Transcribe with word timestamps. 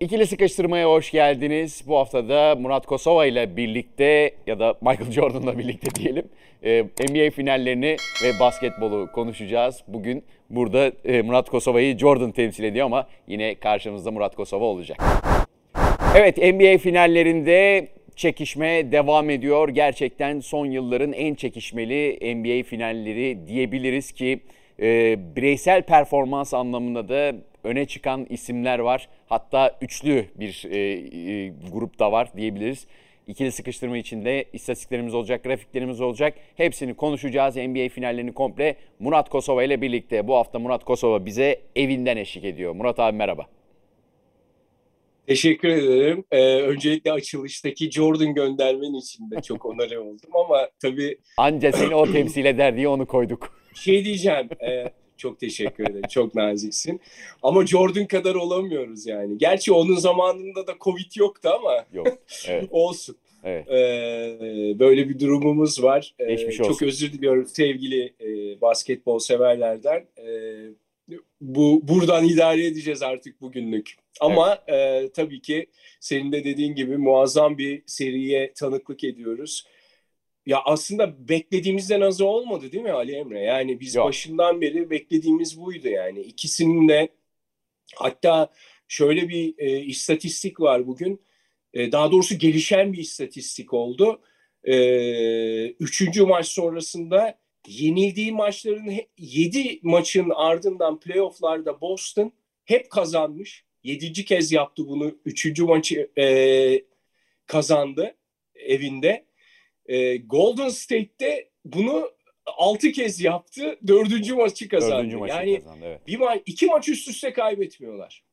İkili 0.00 0.26
sıkıştırmaya 0.26 0.88
hoş 0.88 1.10
geldiniz. 1.10 1.82
Bu 1.86 1.98
hafta 1.98 2.28
da 2.28 2.56
Murat 2.60 2.86
Kosova 2.86 3.26
ile 3.26 3.56
birlikte 3.56 4.30
ya 4.46 4.58
da 4.58 4.74
Michael 4.80 5.10
Jordan'la 5.10 5.58
birlikte 5.58 5.90
diyelim 5.94 6.24
e, 6.62 6.82
NBA 6.82 7.30
finallerini 7.30 7.96
ve 8.24 8.40
basketbolu 8.40 9.12
konuşacağız. 9.12 9.82
Bugün 9.88 10.24
burada 10.50 10.92
e, 11.04 11.22
Murat 11.22 11.50
Kosova'yı 11.50 11.98
Jordan 11.98 12.32
temsil 12.32 12.64
ediyor 12.64 12.86
ama 12.86 13.06
yine 13.26 13.54
karşımızda 13.54 14.10
Murat 14.10 14.36
Kosova 14.36 14.64
olacak. 14.64 14.98
Evet 16.16 16.36
NBA 16.38 16.78
finallerinde 16.78 17.88
çekişme 18.16 18.92
devam 18.92 19.30
ediyor. 19.30 19.68
Gerçekten 19.68 20.40
son 20.40 20.66
yılların 20.66 21.12
en 21.12 21.34
çekişmeli 21.34 22.18
NBA 22.36 22.62
finalleri 22.62 23.38
diyebiliriz 23.46 24.12
ki 24.12 24.40
e, 24.80 25.18
bireysel 25.36 25.82
performans 25.82 26.54
anlamında 26.54 27.08
da 27.08 27.34
öne 27.64 27.86
çıkan 27.86 28.26
isimler 28.30 28.78
var. 28.78 29.08
Hatta 29.28 29.78
üçlü 29.80 30.26
bir 30.34 30.66
e, 30.70 30.78
e, 30.78 31.52
grup 31.72 31.98
da 31.98 32.12
var 32.12 32.28
diyebiliriz. 32.36 32.86
İkili 33.26 33.52
sıkıştırma 33.52 33.98
içinde 33.98 34.44
istatistiklerimiz 34.52 35.14
olacak, 35.14 35.44
grafiklerimiz 35.44 36.00
olacak. 36.00 36.34
Hepsini 36.56 36.94
konuşacağız. 36.94 37.56
NBA 37.56 37.88
finallerini 37.88 38.32
komple 38.32 38.76
Murat 38.98 39.28
Kosova 39.28 39.64
ile 39.64 39.80
birlikte. 39.80 40.28
Bu 40.28 40.34
hafta 40.34 40.58
Murat 40.58 40.84
Kosova 40.84 41.26
bize 41.26 41.60
evinden 41.76 42.16
eşlik 42.16 42.44
ediyor. 42.44 42.72
Murat 42.72 43.00
abi 43.00 43.16
merhaba. 43.16 43.46
Teşekkür 45.26 45.68
ederim. 45.68 46.24
Ee, 46.30 46.60
öncelikle 46.60 47.12
açılıştaki 47.12 47.90
Jordan 47.90 48.34
göndermen 48.34 48.94
için 48.94 49.30
de 49.30 49.42
çok 49.42 49.66
onarı 49.66 50.02
oldum 50.02 50.30
ama 50.34 50.68
tabii... 50.82 51.18
Anca 51.36 51.72
seni 51.72 51.94
o 51.94 52.12
temsil 52.12 52.44
eder 52.44 52.76
diye 52.76 52.88
onu 52.88 53.06
koyduk. 53.06 53.59
Şey 53.80 54.04
diyeceğim, 54.04 54.48
e, 54.68 54.90
çok 55.16 55.40
teşekkür 55.40 55.84
ederim. 55.84 56.08
Çok 56.10 56.34
naziksin. 56.34 57.00
Ama 57.42 57.66
Jordan 57.66 58.06
kadar 58.06 58.34
olamıyoruz 58.34 59.06
yani. 59.06 59.38
Gerçi 59.38 59.72
onun 59.72 59.96
zamanında 59.96 60.66
da 60.66 60.74
Covid 60.80 61.16
yoktu 61.16 61.48
ama. 61.60 61.84
Yok. 61.92 62.18
Evet. 62.48 62.68
olsun. 62.70 63.16
Evet. 63.44 63.68
Ee, 63.68 64.78
böyle 64.78 65.08
bir 65.08 65.20
durumumuz 65.20 65.82
var. 65.82 66.14
Ee, 66.18 66.24
Geçmiş 66.24 66.60
olsun. 66.60 66.72
Çok 66.72 66.82
özür 66.82 67.12
diliyorum 67.12 67.46
sevgili 67.46 68.14
e, 68.20 68.60
basketbol 68.60 69.18
severlerden. 69.18 70.06
Ee, 70.18 71.14
bu 71.40 71.80
buradan 71.88 72.28
idare 72.28 72.66
edeceğiz 72.66 73.02
artık 73.02 73.40
bugünlük. 73.40 73.94
Ama 74.20 74.58
e, 74.68 75.08
tabii 75.14 75.40
ki 75.40 75.66
senin 76.00 76.32
de 76.32 76.44
dediğin 76.44 76.74
gibi 76.74 76.96
muazzam 76.96 77.58
bir 77.58 77.82
seriye 77.86 78.52
tanıklık 78.52 79.04
ediyoruz. 79.04 79.64
Ya 80.46 80.62
aslında 80.64 81.28
beklediğimizden 81.28 82.00
azı 82.00 82.24
olmadı 82.24 82.72
değil 82.72 82.84
mi 82.84 82.92
Ali 82.92 83.12
Emre? 83.12 83.40
Yani 83.40 83.80
biz 83.80 83.94
Yok. 83.94 84.06
başından 84.06 84.60
beri 84.60 84.90
beklediğimiz 84.90 85.60
buydu 85.60 85.88
yani. 85.88 86.20
İkisinin 86.20 86.88
de 86.88 87.08
hatta 87.96 88.52
şöyle 88.88 89.28
bir 89.28 89.54
e, 89.58 89.80
istatistik 89.80 90.60
var 90.60 90.86
bugün. 90.86 91.22
E, 91.74 91.92
daha 91.92 92.12
doğrusu 92.12 92.38
gelişen 92.38 92.92
bir 92.92 92.98
istatistik 92.98 93.74
oldu. 93.74 94.20
E, 94.64 95.68
üçüncü 95.68 96.22
maç 96.26 96.46
sonrasında 96.48 97.38
yenildiği 97.68 98.32
maçların 98.32 98.92
7 99.18 99.80
maçın 99.82 100.30
ardından 100.34 101.00
playofflarda 101.00 101.80
Boston 101.80 102.32
hep 102.64 102.90
kazanmış. 102.90 103.64
Yedinci 103.82 104.24
kez 104.24 104.52
yaptı 104.52 104.88
bunu. 104.88 105.18
Üçüncü 105.24 105.64
maçı 105.64 106.10
e, 106.18 106.84
kazandı 107.46 108.16
evinde. 108.54 109.29
E, 109.90 110.16
Golden 110.16 110.68
State'te 110.68 111.48
bunu 111.64 112.10
altı 112.46 112.92
kez 112.92 113.20
yaptı. 113.20 113.78
Dördüncü 113.86 114.34
maçı 114.34 114.68
kazandı. 114.68 114.94
Dördüncü 114.98 115.16
maçı 115.16 115.34
yani 115.34 115.58
kazandı. 115.58 115.84
Evet. 115.84 116.06
bir 116.06 116.18
ma- 116.18 116.42
iki 116.46 116.66
maç 116.66 116.88
üst 116.88 117.08
üste 117.08 117.32
kaybetmiyorlar. 117.32 118.24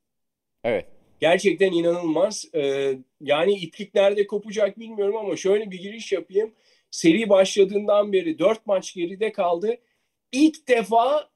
Evet. 0.64 0.86
Gerçekten 1.20 1.72
inanılmaz. 1.72 2.46
Ee, 2.56 2.94
yani 3.22 3.54
iplik 3.54 3.96
nerede 3.96 4.28
kopacak 4.28 4.80
bilmiyorum 4.80 5.18
ama 5.18 5.36
şöyle 5.36 5.72
bir 5.72 5.80
giriş 5.80 6.12
yapayım. 6.12 6.54
Seri 6.92 7.30
başladığından 7.30 8.14
beri 8.14 8.40
dört 8.40 8.66
maç 8.66 8.94
geride 8.94 9.32
kaldı. 9.32 9.78
İlk 10.32 10.68
defa 10.68 11.30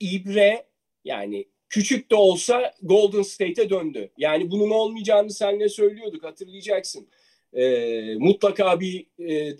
İbre 0.00 0.66
yani 1.04 1.48
küçük 1.68 2.10
de 2.10 2.14
olsa 2.14 2.74
Golden 2.82 3.22
State'e 3.22 3.70
döndü. 3.70 4.10
Yani 4.18 4.50
bunun 4.50 4.70
olmayacağını 4.70 5.30
seninle 5.30 5.68
söylüyorduk 5.68 6.24
hatırlayacaksın. 6.24 7.08
Ee, 7.54 8.14
mutlaka 8.18 8.80
bir 8.80 9.06
e, 9.28 9.56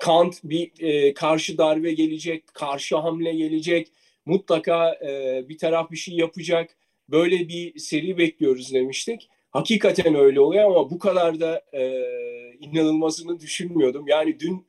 kant, 0.00 0.44
bir 0.44 0.72
e, 0.80 1.14
karşı 1.14 1.58
darbe 1.58 1.92
gelecek, 1.92 2.46
karşı 2.54 2.96
hamle 2.96 3.32
gelecek. 3.32 3.88
Mutlaka 4.26 4.94
e, 4.94 5.42
bir 5.48 5.58
taraf 5.58 5.90
bir 5.90 5.96
şey 5.96 6.14
yapacak 6.14 6.76
böyle 7.08 7.48
bir 7.48 7.78
seri 7.78 8.18
bekliyoruz 8.18 8.74
demiştik. 8.74 9.28
Hakikaten 9.50 10.14
öyle 10.14 10.40
oluyor 10.40 10.64
ama 10.64 10.90
bu 10.90 10.98
kadar 10.98 11.40
da 11.40 11.62
e, 11.72 12.02
inanılmazını 12.60 13.40
düşünmüyordum. 13.40 14.08
Yani 14.08 14.40
dün 14.40 14.66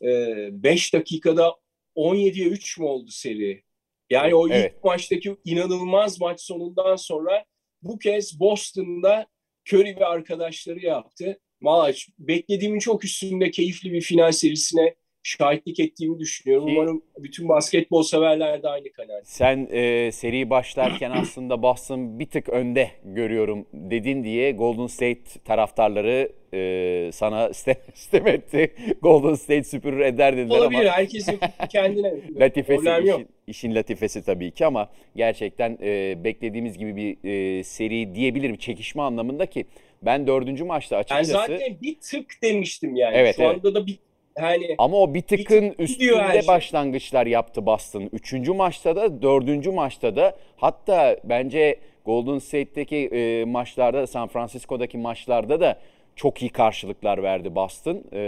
5 0.00 0.94
e, 0.94 0.98
dakikada 0.98 1.54
17'ye 1.96 2.48
3 2.48 2.78
mü 2.78 2.84
oldu 2.84 3.10
seri? 3.10 3.62
Yani 4.10 4.34
o 4.34 4.48
Evet. 4.48 4.74
ilk 4.76 4.84
maçtaki 4.84 5.36
inanılmaz 5.44 6.20
maç 6.20 6.40
sonundan 6.40 6.96
sonra 6.96 7.44
bu 7.82 7.98
kez 7.98 8.40
Boston'da 8.40 9.26
Curry 9.68 9.96
ve 9.96 10.06
arkadaşları 10.06 10.80
yaptı. 10.80 11.40
Maç 11.62 12.08
beklediğimin 12.18 12.78
çok 12.78 13.04
üstünde 13.04 13.50
keyifli 13.50 13.92
bir 13.92 14.00
final 14.00 14.32
serisine 14.32 14.94
şahitlik 15.24 15.80
ettiğimi 15.80 16.18
düşünüyorum. 16.18 16.66
Ki- 16.66 16.72
Umarım 16.76 17.02
bütün 17.18 17.48
basketbol 17.48 18.02
severler 18.02 18.62
de 18.62 18.68
aynı 18.68 18.92
kanaat. 18.92 19.28
Sen 19.28 19.68
e, 19.72 20.12
seri 20.12 20.50
başlarken 20.50 21.10
aslında 21.10 21.62
Boston 21.62 22.18
bir 22.18 22.26
tık 22.26 22.48
önde 22.48 22.88
görüyorum 23.04 23.66
dedin 23.72 24.24
diye 24.24 24.52
Golden 24.52 24.86
State 24.86 25.20
taraftarları 25.44 26.32
e, 26.54 27.10
sana 27.12 27.52
sitem, 27.54 27.76
sitem 27.94 28.26
etti. 28.26 28.72
Golden 29.02 29.34
State 29.34 29.64
süpürür 29.64 30.00
eder 30.00 30.36
dediler 30.36 30.58
Olabilir. 30.58 30.80
ama 30.86 30.90
Herkesin 30.96 31.38
kendine. 31.70 32.12
latifesi 32.40 32.84
Problem 32.84 33.06
yok. 33.06 33.20
işin, 33.20 33.28
işin 33.46 33.74
latifesi 33.74 34.24
tabii 34.24 34.50
ki 34.50 34.66
ama 34.66 34.90
gerçekten 35.16 35.78
e, 35.82 36.24
beklediğimiz 36.24 36.78
gibi 36.78 36.96
bir 36.96 37.28
e, 37.58 37.64
seri 37.64 38.14
diyebilirim 38.14 38.56
çekişme 38.56 39.02
anlamında 39.02 39.46
ki 39.46 39.64
ben 40.02 40.26
dördüncü 40.26 40.64
maçta 40.64 40.96
Ben 40.96 41.00
açıkçası 41.00 41.32
zaten 41.32 41.76
bir 41.82 41.96
tık 42.00 42.42
demiştim 42.42 42.96
yani. 42.96 43.16
Evet, 43.16 43.36
Şu 43.36 43.42
evet. 43.42 43.54
anda 43.54 43.74
da 43.74 43.86
bir 43.86 43.98
yani 44.38 44.74
Ama 44.78 44.96
o 44.96 45.14
bir 45.14 45.22
tıkın 45.22 45.70
tık 45.70 45.88
gidiyor 45.88 46.18
her 46.18 46.24
üstünde 46.24 46.40
şey. 46.40 46.48
başlangıçlar 46.48 47.26
yaptı 47.26 47.66
Boston. 47.66 48.08
Üçüncü 48.12 48.52
maçta 48.52 48.96
da, 48.96 49.22
dördüncü 49.22 49.70
maçta 49.70 50.16
da 50.16 50.36
hatta 50.56 51.16
bence 51.24 51.76
Golden 52.04 52.38
State'teki 52.38 52.96
e, 52.96 53.44
maçlarda, 53.44 54.06
San 54.06 54.28
Francisco'daki 54.28 54.98
maçlarda 54.98 55.60
da 55.60 55.78
çok 56.16 56.42
iyi 56.42 56.50
karşılıklar 56.50 57.22
verdi 57.22 57.54
Boston. 57.54 58.04
E, 58.12 58.20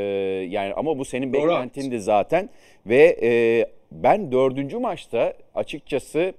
yani 0.50 0.74
ama 0.74 0.98
bu 0.98 1.04
senin 1.04 1.32
Doğru, 1.32 1.42
beklentindi 1.42 2.00
zaten 2.00 2.50
ve 2.86 3.16
e, 3.22 3.66
ben 3.92 4.32
dördüncü 4.32 4.78
maçta 4.78 5.34
açıkçası 5.54 6.32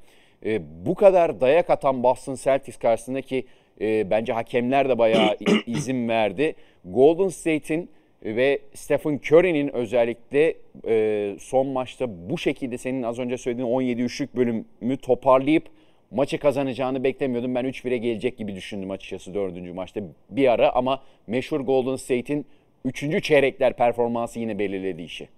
e, 0.45 0.61
bu 0.85 0.95
kadar 0.95 1.41
dayak 1.41 1.69
atan 1.69 2.03
Boston 2.03 2.35
Celtics 2.35 2.77
karşısında 2.77 3.21
ki 3.21 3.45
e, 3.81 4.09
bence 4.09 4.33
hakemler 4.33 4.89
de 4.89 4.97
bayağı 4.97 5.37
izin 5.67 6.09
verdi. 6.09 6.55
Golden 6.85 7.27
State'in 7.27 7.89
ve 8.23 8.59
Stephen 8.73 9.19
Curry'nin 9.31 9.75
özellikle 9.75 10.55
e, 10.87 11.35
son 11.39 11.67
maçta 11.67 12.29
bu 12.29 12.37
şekilde 12.37 12.77
senin 12.77 13.03
az 13.03 13.19
önce 13.19 13.37
söylediğin 13.37 13.67
17 13.67 14.01
üçlük 14.01 14.35
bölümü 14.35 14.97
toparlayıp 15.01 15.63
maçı 16.11 16.37
kazanacağını 16.37 17.03
beklemiyordum. 17.03 17.55
Ben 17.55 17.65
3-1'e 17.65 17.97
gelecek 17.97 18.37
gibi 18.37 18.55
düşündüm 18.55 18.91
açıkçası 18.91 19.33
dördüncü 19.33 19.73
maçta 19.73 20.01
bir 20.29 20.47
ara 20.47 20.71
ama 20.75 21.03
meşhur 21.27 21.59
Golden 21.61 21.95
State'in 21.95 22.45
üçüncü 22.85 23.21
çeyrekler 23.21 23.77
performansı 23.77 24.39
yine 24.39 24.59
belirledi 24.59 25.01
işi. 25.01 25.29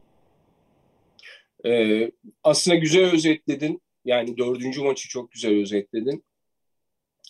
e, 1.66 2.12
aslında 2.44 2.78
güzel 2.78 3.12
özetledin. 3.14 3.82
Yani 4.06 4.38
dördüncü 4.38 4.82
maçı 4.84 5.10
çok 5.10 5.32
güzel 5.32 5.62
özetledin. 5.62 6.24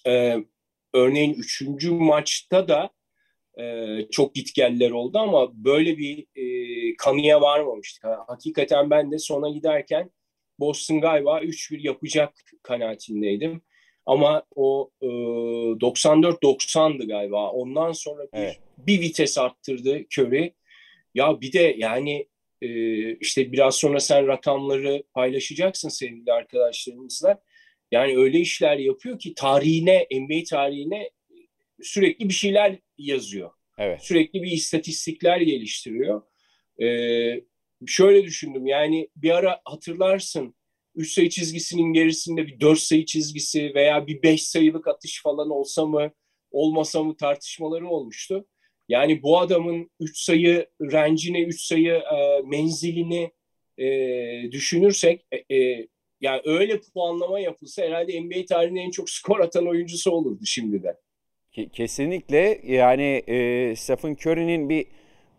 E, 0.08 0.38
örneğin 0.94 1.34
üçüncü 1.34 1.92
maçta 1.92 2.68
da 2.68 2.90
e, 3.60 3.86
çok 4.12 4.36
gitgeller 4.36 4.92
oldu 4.92 5.18
ama 5.20 5.66
böyle 5.66 5.98
bir 5.98 6.26
e, 6.36 6.46
kanıya 6.98 7.42
varmamıştık. 7.42 8.04
Ha- 8.04 8.26
Hakikaten 8.28 8.90
ben 8.90 9.12
de 9.12 9.18
sona 9.18 9.50
giderken 9.50 10.12
Boston 10.60 11.02
galiba 11.02 11.42
3-1 11.42 11.80
yapacak 11.88 12.34
kanaatindeydim. 12.64 13.62
Ama 14.06 14.44
o 14.56 14.92
e, 15.02 15.06
94-90'dı 15.06 17.08
galiba. 17.08 17.52
Ondan 17.52 17.92
sonra 17.92 18.24
bir, 18.24 18.38
Evet. 18.38 18.60
bir 18.78 19.02
vites 19.02 19.38
arttırdı 19.38 20.00
Curry. 20.18 20.54
Ya 21.16 21.42
bir 21.42 21.54
de 21.54 21.76
yani 21.78 22.28
e, 22.62 22.70
işte 23.16 23.52
biraz 23.52 23.76
sonra 23.76 24.00
sen 24.00 24.28
rakamları 24.28 25.04
paylaşacaksın 25.14 25.90
sevgili 25.90 26.34
arkadaşlarımızla. 26.34 27.42
Yani 27.92 28.18
öyle 28.18 28.40
işler 28.40 28.78
yapıyor 28.78 29.20
ki 29.20 29.34
tarihine, 29.36 30.08
NBA 30.12 30.44
tarihine 30.50 31.10
sürekli 31.82 32.30
bir 32.30 32.34
şeyler 32.34 32.80
yazıyor. 32.98 33.52
Evet. 33.78 34.02
Sürekli 34.04 34.44
bir 34.44 34.52
istatistikler 34.52 35.42
geliştiriyor. 35.42 36.22
Ee, 36.82 37.42
şöyle 37.88 38.24
düşündüm 38.24 38.68
yani 38.68 39.10
bir 39.16 39.32
ara 39.32 39.62
hatırlarsın 39.66 40.56
3 40.96 41.14
sayı 41.14 41.30
çizgisinin 41.30 41.94
gerisinde 41.94 42.48
bir 42.48 42.60
4 42.60 42.80
sayı 42.80 43.06
çizgisi 43.06 43.72
veya 43.76 44.08
bir 44.08 44.24
5 44.24 44.44
sayılık 44.44 44.88
atış 44.88 45.22
falan 45.24 45.50
olsa 45.50 45.86
mı 45.86 46.12
olmasa 46.52 47.04
mı 47.04 47.18
tartışmaları 47.18 47.88
olmuştu. 47.88 48.48
Yani 48.90 49.24
bu 49.24 49.40
adamın 49.40 49.92
3 50.00 50.20
sayı 50.20 50.68
rencine, 50.82 51.44
3 51.44 51.62
sayı 51.62 51.94
e, 51.94 52.42
menzilini 52.46 53.32
e, 53.78 54.52
düşünürsek 54.52 55.26
e, 55.32 55.56
e, 55.56 55.88
yani 56.22 56.42
öyle 56.46 56.80
puanlama 56.94 57.40
yapılsa 57.40 57.84
herhalde 57.84 58.22
NBA 58.22 58.46
tarihinin 58.46 58.80
en 58.80 58.92
çok 58.92 59.10
skor 59.10 59.40
atan 59.40 59.68
oyuncusu 59.68 60.12
olurdu 60.12 60.46
şimdiden. 60.46 60.96
Kesinlikle 61.74 62.60
yani 62.64 63.24
e, 63.28 63.76
Stephen 63.76 64.14
Curry'nin 64.14 64.70
bir 64.70 64.86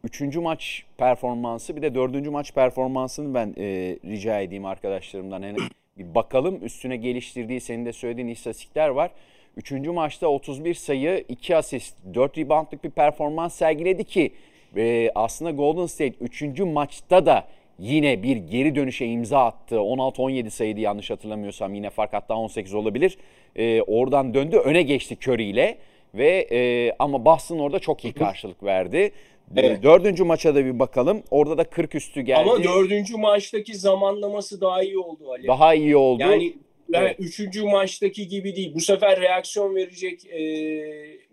üçüncü 0.04 0.40
maç 0.40 0.84
performansı 0.98 1.76
bir 1.76 1.82
de 1.82 1.94
dördüncü 1.94 2.30
maç 2.30 2.54
performansını 2.54 3.34
ben 3.34 3.54
e, 3.58 3.98
rica 4.04 4.40
edeyim 4.40 4.64
arkadaşlarımdan. 4.64 5.42
Yani 5.42 5.58
bir 5.98 6.14
bakalım 6.14 6.64
üstüne 6.64 6.96
geliştirdiği 6.96 7.60
senin 7.60 7.86
de 7.86 7.92
söylediğin 7.92 8.28
istatistikler 8.28 8.88
var. 8.88 9.10
Üçüncü 9.56 9.90
maçta 9.90 10.26
31 10.26 10.74
sayı, 10.74 11.24
2 11.28 11.56
asist, 11.56 11.96
4 12.14 12.38
reboundlık 12.38 12.84
bir 12.84 12.90
performans 12.90 13.54
sergiledi 13.54 14.04
ki 14.04 14.32
e, 14.76 15.10
aslında 15.14 15.50
Golden 15.50 15.86
State 15.86 16.14
üçüncü 16.20 16.64
maçta 16.64 17.26
da 17.26 17.48
yine 17.78 18.22
bir 18.22 18.36
geri 18.36 18.74
dönüşe 18.74 19.06
imza 19.06 19.44
attı. 19.44 19.74
16-17 19.74 20.50
sayıydı 20.50 20.80
yanlış 20.80 21.10
hatırlamıyorsam 21.10 21.74
yine 21.74 21.90
fark 21.90 22.12
hatta 22.12 22.34
18 22.34 22.74
olabilir. 22.74 23.18
E, 23.56 23.82
oradan 23.82 24.34
döndü 24.34 24.56
öne 24.56 24.82
geçti 24.82 25.16
Curry 25.26 25.44
ile 25.44 25.78
ve 26.14 26.46
e, 26.52 26.92
ama 26.98 27.24
Boston 27.24 27.58
orada 27.58 27.78
çok 27.78 28.04
iyi 28.04 28.12
karşılık 28.12 28.62
verdi. 28.62 29.12
Evet. 29.56 29.82
Dördüncü 29.82 30.24
maça 30.24 30.54
da 30.54 30.64
bir 30.64 30.78
bakalım. 30.78 31.22
Orada 31.30 31.58
da 31.58 31.64
40 31.64 31.94
üstü 31.94 32.20
geldi. 32.20 32.38
Ama 32.38 32.64
dördüncü 32.64 33.16
maçtaki 33.16 33.74
zamanlaması 33.74 34.60
daha 34.60 34.82
iyi 34.82 34.98
oldu 34.98 35.32
Ali. 35.32 35.46
Daha 35.46 35.74
iyi 35.74 35.96
oldu. 35.96 36.22
Yani 36.22 36.54
Evet. 36.94 37.16
üçüncü 37.18 37.62
maçtaki 37.62 38.28
gibi 38.28 38.56
değil. 38.56 38.74
Bu 38.74 38.80
sefer 38.80 39.20
reaksiyon 39.20 39.74
verecek 39.74 40.26
e, 40.26 40.40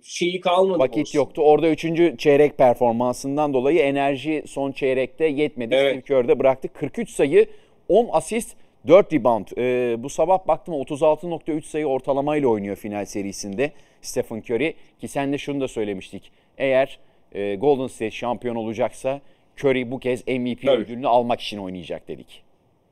şeyi 0.05 0.39
kalmadı. 0.39 0.79
Vakit 0.79 1.01
olsun. 1.01 1.19
yoktu. 1.19 1.41
Orada 1.41 1.69
üçüncü 1.69 2.15
çeyrek 2.17 2.57
performansından 2.57 3.53
dolayı 3.53 3.79
enerji 3.79 4.43
son 4.47 4.71
çeyrekte 4.71 5.25
yetmedi. 5.25 5.75
Evet. 5.75 5.91
Steve 5.91 6.01
Kerr'de 6.01 6.39
bıraktı. 6.39 6.67
43 6.73 7.09
sayı, 7.09 7.47
10 7.89 8.09
asist, 8.11 8.55
4 8.87 9.13
rebound. 9.13 9.47
E, 9.57 9.95
bu 10.03 10.09
sabah 10.09 10.47
baktım 10.47 10.73
36.3 10.73 11.61
sayı 11.61 11.85
ortalamayla 11.85 12.47
oynuyor 12.47 12.75
final 12.75 13.05
serisinde 13.05 13.71
Stephen 14.01 14.37
Curry. 14.37 14.73
Ki 15.01 15.07
sen 15.07 15.33
de 15.33 15.37
şunu 15.37 15.61
da 15.61 15.67
söylemiştik. 15.67 16.31
Eğer 16.57 16.99
e, 17.31 17.55
Golden 17.55 17.87
State 17.87 18.11
şampiyon 18.11 18.55
olacaksa 18.55 19.21
Curry 19.59 19.91
bu 19.91 19.99
kez 19.99 20.27
MVP 20.27 20.63
evet. 20.63 20.79
ödülünü 20.79 21.07
almak 21.07 21.41
için 21.41 21.57
oynayacak 21.57 22.07
dedik. 22.07 22.43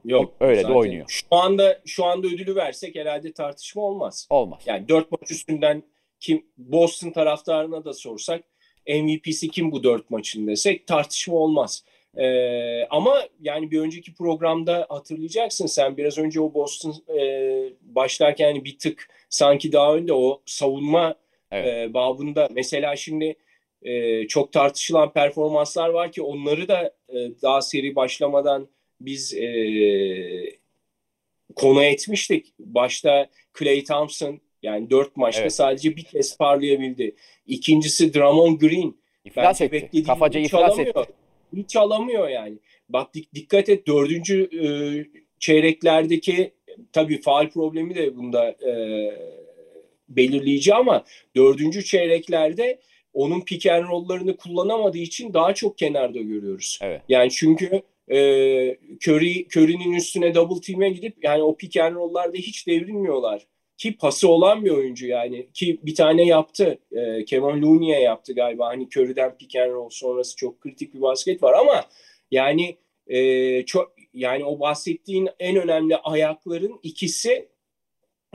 Yok. 0.06 0.34
Öyle 0.40 0.62
zaten. 0.62 0.76
de 0.76 0.78
oynuyor. 0.78 1.06
Şu 1.08 1.26
anda 1.32 1.82
şu 1.86 2.06
anda 2.06 2.28
ödülü 2.28 2.56
versek 2.56 2.96
herhalde 2.96 3.34
tartışma 3.34 3.82
olmaz. 3.82 4.28
Olmaz. 4.30 4.64
Yani 4.66 4.90
dört 4.90 5.12
maç 5.12 5.32
üstünden 5.32 5.84
kim 6.24 6.46
Boston 6.58 7.12
taraftarına 7.12 7.86
da 7.86 7.94
sorsak 7.94 8.44
MVP'si 8.88 9.50
kim 9.50 9.72
bu 9.72 9.84
dört 9.84 10.10
maçın 10.10 10.48
desek 10.48 10.88
tartışma 10.88 11.36
olmaz. 11.36 11.84
Ee, 12.18 12.86
ama 12.86 13.24
yani 13.42 13.72
bir 13.72 13.80
önceki 13.80 14.14
programda 14.14 14.86
hatırlayacaksın 14.90 15.66
sen 15.66 15.98
biraz 15.98 16.18
önce 16.18 16.42
o 16.42 16.54
Boston 16.54 16.96
e, 17.20 17.24
başlarken 17.82 18.48
yani 18.48 18.66
bir 18.66 18.80
tık 18.80 19.10
sanki 19.30 19.72
daha 19.72 19.96
önde 19.96 20.14
o 20.14 20.42
savunma 20.46 21.16
evet. 21.52 21.90
e, 21.90 21.94
babında 21.94 22.50
mesela 22.52 22.96
şimdi 22.96 23.36
e, 23.82 24.28
çok 24.28 24.52
tartışılan 24.52 25.14
performanslar 25.14 25.90
var 25.90 26.12
ki 26.12 26.22
onları 26.22 26.68
da 26.68 26.94
e, 27.10 27.16
daha 27.42 27.62
seri 27.62 27.96
başlamadan 27.96 28.68
biz 29.02 29.34
e, 29.34 29.48
konu 31.56 31.84
etmiştik. 31.84 32.54
Başta 32.60 33.30
Clay 33.60 33.84
Thompson 33.84 34.42
yani 34.64 34.90
dört 34.90 35.18
maçta 35.18 35.42
evet. 35.42 35.54
sadece 35.54 35.96
bir 35.96 36.04
kez 36.04 36.38
parlayabildi. 36.38 37.16
İkincisi 37.48 38.14
Drummond 38.14 38.60
Green. 38.60 38.96
İflas 39.26 39.62
etti. 39.62 40.04
Kafaca 40.04 40.40
iflas 40.40 40.72
alamıyor. 40.72 40.88
etti. 40.88 41.14
Hiç 41.56 41.76
alamıyor 41.76 42.30
yani. 42.30 42.58
Bak 42.90 43.14
dikkat 43.36 43.70
et 43.70 43.88
dördüncü 43.88 44.50
e, 44.66 44.68
çeyreklerdeki 45.40 46.54
tabii 46.92 47.22
faal 47.22 47.50
problemi 47.50 47.96
de 47.96 48.18
bunda 48.18 48.50
e, 48.50 48.74
belirleyici 50.10 50.74
ama 50.74 51.04
dördüncü 51.36 51.84
çeyreklerde 51.84 52.80
onun 53.14 53.42
pick 53.42 53.66
and 53.66 53.84
roll'larını 53.84 54.38
kullanamadığı 54.38 54.98
için 54.98 55.34
daha 55.34 55.54
çok 55.54 55.78
kenarda 55.78 56.22
görüyoruz. 56.22 56.80
Evet. 56.82 57.02
Yani 57.10 57.32
çünkü 57.32 57.82
e, 58.08 58.18
Curry, 59.08 59.48
Curry'nin 59.56 59.94
üstüne 59.94 60.36
double 60.36 60.62
team'e 60.62 60.90
gidip 60.90 61.24
yani 61.24 61.44
o 61.44 61.56
pick 61.58 61.78
and 61.78 61.96
roll'larda 61.96 62.38
hiç 62.38 62.68
devrilmiyorlar. 62.68 63.48
Ki 63.78 63.98
pası 63.98 64.28
olan 64.28 64.66
bir 64.66 64.70
oyuncu 64.72 65.08
yani. 65.08 65.48
Ki 65.54 65.80
bir 65.84 65.96
tane 65.96 66.26
yaptı. 66.26 66.80
E, 66.92 67.26
Kevin 67.26 67.62
Looney'e 67.62 68.00
yaptı 68.00 68.34
galiba. 68.34 68.68
Hani 68.68 68.88
Curry'den 68.96 69.38
pick 69.38 69.56
and 69.56 69.72
roll 69.72 69.90
sonrası 69.90 70.36
çok 70.36 70.62
kritik 70.62 70.94
bir 70.94 71.02
basket 71.02 71.44
var 71.44 71.54
ama 71.54 71.86
yani 72.32 72.78
e, 73.08 73.66
çok 73.66 73.94
yani 74.14 74.46
o 74.46 74.60
bahsettiğin 74.60 75.30
en 75.40 75.56
önemli 75.56 75.98
ayakların 75.98 76.80
ikisi 76.84 77.50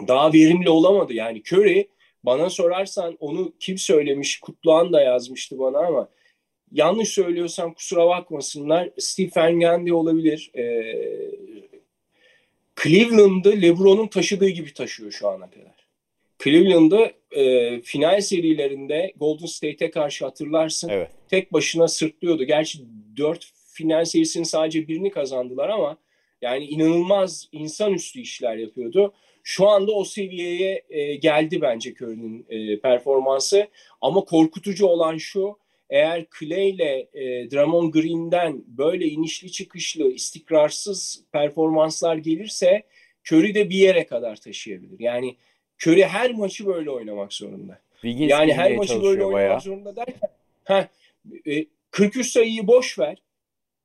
daha 0.09 0.33
verimli 0.33 0.71
olamadı. 0.71 1.15
Yani 1.15 1.43
Curry 1.53 1.89
bana 2.25 2.51
sorarsan 2.51 3.17
onu 3.21 3.53
kim 3.61 3.79
söylemiş? 3.79 4.41
Kutluhan 4.41 4.93
da 4.93 5.01
yazmıştı 5.01 5.59
bana 5.59 5.79
ama 5.79 6.09
yanlış 6.73 7.09
söylüyorsam 7.09 7.75
kusura 7.75 8.07
bakmasınlar. 8.07 8.91
Stephen 8.99 9.61
Gandhi 9.61 9.93
olabilir. 9.93 10.51
Ee, 10.55 10.95
Cleveland'ı 12.83 13.63
LeBron'un 13.63 14.07
taşıdığı 14.07 14.49
gibi 14.49 14.75
taşıyor 14.75 15.13
şu 15.13 15.29
ana 15.29 15.51
kadar. 15.51 15.89
Cleveland'ı 16.45 17.13
e, 17.31 17.81
final 17.81 18.21
serilerinde 18.21 19.13
Golden 19.17 19.47
State'e 19.47 19.91
karşı 19.91 20.25
hatırlarsın. 20.25 20.89
Evet. 20.89 21.11
Tek 21.29 21.53
başına 21.53 21.89
sırtlıyordu. 21.89 22.45
Gerçi 22.45 22.79
dört 23.17 23.53
final 23.73 24.05
serisinin 24.05 24.45
sadece 24.45 24.89
birini 24.89 25.11
kazandılar 25.11 25.69
ama 25.69 25.97
yani 26.43 26.65
inanılmaz 26.65 27.49
insanüstü 27.53 28.21
işler 28.21 28.57
yapıyordu. 28.57 29.15
Şu 29.43 29.69
anda 29.69 29.93
o 29.93 30.05
seviyeye 30.05 30.85
e, 30.91 31.15
geldi 31.15 31.61
bence 31.61 31.95
Curry'nin 32.01 32.47
e, 32.49 32.81
performansı. 32.81 33.69
Ama 34.01 34.21
korkutucu 34.21 34.87
olan 34.87 35.17
şu, 35.17 35.59
eğer 35.91 36.27
Clay 36.39 36.71
ile 36.71 37.09
e, 37.15 37.51
Drummond 37.51 37.93
Green'den 37.93 38.65
böyle 38.67 39.07
inişli 39.07 39.53
çıkışlı 39.53 40.13
istikrarsız 40.13 41.25
performanslar 41.33 42.17
gelirse 42.17 42.83
Curry 43.27 43.55
de 43.55 43.71
bir 43.71 43.77
yere 43.77 44.07
kadar 44.07 44.37
taşıyabilir. 44.37 45.01
Yani 45.01 45.37
Curry 45.83 46.05
her 46.05 46.35
maçı 46.35 46.67
böyle 46.67 46.91
oynamak 46.91 47.33
zorunda. 47.33 47.79
Wiggins 47.93 48.31
yani 48.31 48.55
her 48.55 48.77
maçı 48.77 49.03
böyle 49.03 49.25
oynamak 49.25 49.35
bayağı. 49.35 49.61
zorunda 49.61 49.97
derken 49.97 50.31
heh, 50.65 50.87
e, 51.47 51.67
43 51.91 52.31
sayıyı 52.31 52.67
boş 52.67 52.99
ver. 52.99 53.23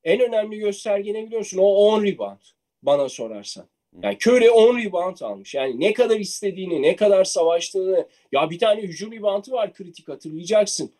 En 0.03 0.19
önemli 0.19 0.57
gösterge 0.57 1.13
ne 1.13 1.25
biliyorsun? 1.25 1.57
O 1.57 1.63
10 1.63 2.03
rebound 2.03 2.39
bana 2.83 3.10
sorarsan. 3.10 3.65
Yani 4.03 4.17
Curry 4.27 4.50
10 4.50 4.77
rebound 4.77 5.17
almış. 5.22 5.55
Yani 5.55 5.79
ne 5.79 5.93
kadar 5.93 6.19
istediğini, 6.19 6.81
ne 6.81 6.95
kadar 6.95 7.24
savaştığını. 7.24 8.07
Ya 8.31 8.50
bir 8.50 8.60
tane 8.60 8.81
hücum 8.81 9.12
reboundu 9.12 9.51
var 9.51 9.74
kritik 9.74 10.10
hatırlayacaksın. 10.10 10.91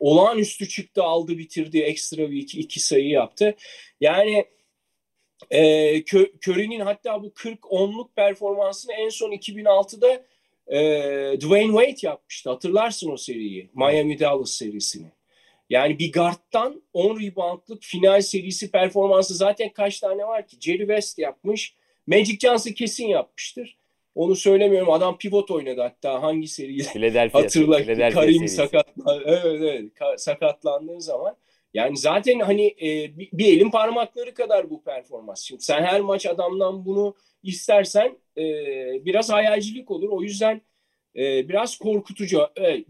Olağanüstü 0.00 0.68
çıktı, 0.68 1.02
aldı, 1.02 1.38
bitirdi. 1.38 1.78
Ekstra 1.78 2.30
bir 2.30 2.36
iki, 2.36 2.60
iki 2.60 2.80
sayı 2.80 3.08
yaptı. 3.08 3.56
Yani 4.00 4.44
e, 5.50 6.04
Curry'nin 6.48 6.80
hatta 6.80 7.22
bu 7.22 7.26
40-10'luk 7.26 8.08
performansını 8.16 8.92
en 8.92 9.08
son 9.08 9.32
2006'da 9.32 10.24
e, 10.76 10.80
Dwayne 11.40 11.84
Wade 11.84 12.06
yapmıştı. 12.06 12.50
Hatırlarsın 12.50 13.10
o 13.10 13.16
seriyi. 13.16 13.70
Miami 13.74 14.18
Dallas 14.18 14.50
serisini. 14.50 15.06
Yani 15.70 15.98
bir 15.98 16.12
guard'dan 16.12 16.82
10 16.92 17.20
reboundlık 17.20 17.82
final 17.82 18.20
serisi 18.20 18.70
performansı 18.70 19.34
zaten 19.34 19.68
kaç 19.68 20.00
tane 20.00 20.24
var 20.24 20.46
ki? 20.46 20.56
Jerry 20.60 20.78
West 20.78 21.18
yapmış. 21.18 21.74
Magic 22.06 22.38
Johnson 22.38 22.72
kesin 22.72 23.06
yapmıştır. 23.06 23.79
Onu 24.14 24.36
söylemiyorum. 24.36 24.92
Adam 24.92 25.18
pivot 25.18 25.50
oynadı 25.50 25.80
hatta 25.80 26.22
hangi 26.22 26.46
hatırla. 27.32 27.76
Philadelphia 27.76 28.20
Karim 28.20 28.48
sakatlandı. 28.48 29.22
Evet 29.26 29.44
evet 29.62 30.20
sakatlandığı 30.20 31.00
zaman. 31.00 31.36
Yani 31.74 31.96
zaten 31.96 32.40
hani 32.40 32.66
e, 32.82 33.18
bir, 33.18 33.28
bir 33.32 33.56
elin 33.56 33.70
parmakları 33.70 34.34
kadar 34.34 34.70
bu 34.70 34.82
performans. 34.84 35.42
Şimdi 35.42 35.62
sen 35.62 35.82
her 35.82 36.00
maç 36.00 36.26
adamdan 36.26 36.84
bunu 36.84 37.14
istersen 37.42 38.18
e, 38.38 38.44
biraz 39.04 39.30
hayalcilik 39.30 39.90
olur. 39.90 40.08
O 40.08 40.22
yüzden 40.22 40.60
e, 41.16 41.48
biraz 41.48 41.78
korkutucu. 41.78 42.48
E, 42.60 42.84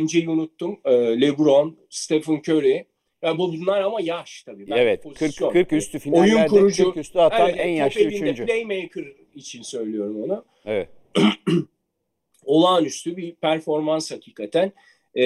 MJ'yi 0.00 0.28
unuttum. 0.28 0.80
E, 0.84 0.92
LeBron, 1.20 1.78
Stephen 1.90 2.42
Curry. 2.48 2.86
Yani 3.22 3.38
bunlar 3.38 3.80
ama 3.80 4.00
yaş 4.00 4.42
tabii. 4.42 4.70
Ben 4.70 4.76
evet 4.76 5.04
40, 5.18 5.52
40 5.52 5.72
üstü 5.72 5.98
finallerde 5.98 6.36
Oyun 6.36 6.46
kurucu, 6.46 6.84
40 6.84 6.96
üstü 6.96 7.18
atan 7.18 7.48
evet, 7.48 7.60
en 7.60 7.68
yaşlı 7.68 8.00
üçüncü. 8.00 8.46
Playmaker 8.46 9.04
için 9.34 9.62
söylüyorum 9.62 10.22
onu. 10.22 10.44
Evet. 10.64 10.88
Olağanüstü 12.44 13.16
bir 13.16 13.34
performans 13.34 14.12
hakikaten. 14.12 14.72
Ee, 15.14 15.24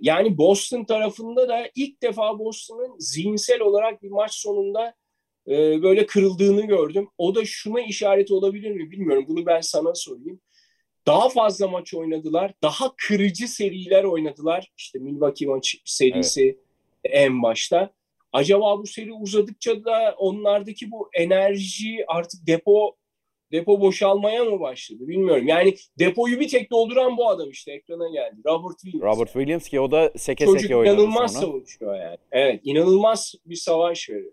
yani 0.00 0.38
Boston 0.38 0.84
tarafında 0.84 1.48
da 1.48 1.70
ilk 1.74 2.02
defa 2.02 2.38
Boston'ın 2.38 2.94
zihinsel 2.98 3.60
olarak 3.60 4.02
bir 4.02 4.10
maç 4.10 4.34
sonunda 4.34 4.94
e, 5.48 5.82
böyle 5.82 6.06
kırıldığını 6.06 6.66
gördüm. 6.66 7.08
O 7.18 7.34
da 7.34 7.44
şuna 7.44 7.80
işaret 7.80 8.30
olabilir 8.30 8.70
mi 8.70 8.90
bilmiyorum. 8.90 9.24
Bunu 9.28 9.46
ben 9.46 9.60
sana 9.60 9.94
sorayım. 9.94 10.40
daha 11.06 11.28
fazla 11.28 11.68
maç 11.68 11.94
oynadılar. 11.94 12.52
Daha 12.62 12.94
kırıcı 12.96 13.48
seriler 13.48 14.04
oynadılar. 14.04 14.72
İşte 14.76 14.98
Milwaukee 14.98 15.46
maç 15.46 15.76
serisi 15.84 16.58
en 17.04 17.42
başta. 17.42 17.90
Acaba 18.32 18.78
bu 18.78 18.86
seri 18.86 19.12
uzadıkça 19.12 19.84
da 19.84 20.14
onlardaki 20.18 20.90
bu 20.90 21.10
enerji 21.12 22.04
artık 22.08 22.46
depo 22.46 22.96
depo 23.54 23.80
boşalmaya 23.80 24.44
mı 24.44 24.60
başladı 24.60 25.08
bilmiyorum. 25.08 25.48
Yani 25.48 25.74
depoyu 25.98 26.40
bir 26.40 26.48
tek 26.48 26.70
dolduran 26.70 27.16
bu 27.16 27.28
adam 27.28 27.50
işte 27.50 27.72
ekrana 27.72 28.08
geldi. 28.08 28.36
Robert 28.46 28.78
Williams. 28.80 29.16
Robert 29.16 29.32
Williams 29.32 29.68
ki 29.68 29.80
o 29.80 29.90
da 29.90 30.12
seke 30.16 30.44
Çocuk 30.44 30.60
seke 30.60 30.76
oynadı 30.76 30.94
inanılmaz 30.94 31.32
sonra. 31.32 31.46
savaşıyor 31.46 31.96
yani. 31.96 32.16
Evet 32.32 32.60
inanılmaz 32.64 33.34
bir 33.46 33.56
savaş 33.56 34.10
veriyor. 34.10 34.32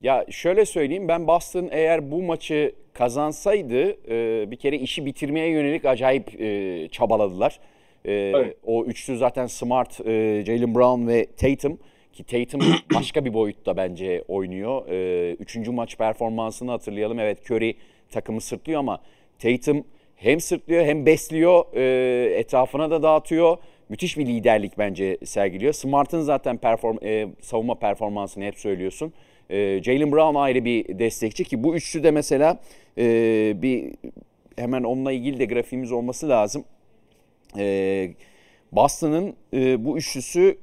Ya 0.00 0.26
şöyle 0.30 0.64
söyleyeyim 0.66 1.08
ben 1.08 1.26
Boston 1.26 1.68
eğer 1.70 2.10
bu 2.10 2.22
maçı 2.22 2.74
kazansaydı 2.92 4.10
e, 4.10 4.50
bir 4.50 4.56
kere 4.56 4.76
işi 4.76 5.06
bitirmeye 5.06 5.48
yönelik 5.50 5.84
acayip 5.84 6.40
e, 6.40 6.88
çabaladılar. 6.92 7.60
E, 8.04 8.12
Evet. 8.12 8.56
O 8.66 8.84
üçlü 8.84 9.18
zaten 9.18 9.46
Smart, 9.46 10.00
e, 10.06 10.42
Jalen 10.46 10.74
Brown 10.74 11.06
ve 11.06 11.26
Tatum 11.26 11.78
ki 12.12 12.24
Tatum 12.24 12.60
başka 12.94 13.24
bir 13.24 13.34
boyutta 13.34 13.76
bence 13.76 14.24
oynuyor. 14.28 14.88
E, 14.88 15.32
üçüncü 15.34 15.70
maç 15.70 15.96
performansını 15.98 16.70
hatırlayalım. 16.70 17.18
Evet 17.18 17.50
Curry 17.50 17.76
takımı 18.10 18.40
sırtlıyor 18.40 18.80
ama 18.80 19.00
Tatum 19.38 19.84
hem 20.16 20.40
sırtlıyor 20.40 20.84
hem 20.84 21.06
besliyor, 21.06 21.64
e, 21.74 22.38
etrafına 22.38 22.90
da 22.90 23.02
dağıtıyor. 23.02 23.56
Müthiş 23.88 24.18
bir 24.18 24.26
liderlik 24.26 24.78
bence 24.78 25.18
sergiliyor. 25.24 25.72
Smart'ın 25.72 26.20
zaten 26.20 26.56
perform 26.56 26.96
e, 27.02 27.28
savunma 27.40 27.74
performansını 27.74 28.44
hep 28.44 28.58
söylüyorsun. 28.58 29.12
E, 29.50 29.82
Jalen 29.82 30.12
Brown 30.12 30.34
ayrı 30.34 30.64
bir 30.64 30.98
destekçi 30.98 31.44
ki 31.44 31.64
bu 31.64 31.76
üçlü 31.76 32.02
de 32.02 32.10
mesela 32.10 32.60
e, 32.98 33.04
bir 33.62 33.94
hemen 34.56 34.82
onunla 34.82 35.12
ilgili 35.12 35.38
de 35.38 35.44
grafiğimiz 35.44 35.92
olması 35.92 36.28
lazım. 36.28 36.64
E, 37.58 38.10
Boston'ın 38.72 39.34
e, 39.54 39.84
bu 39.84 39.98
üçlüsü 39.98 40.58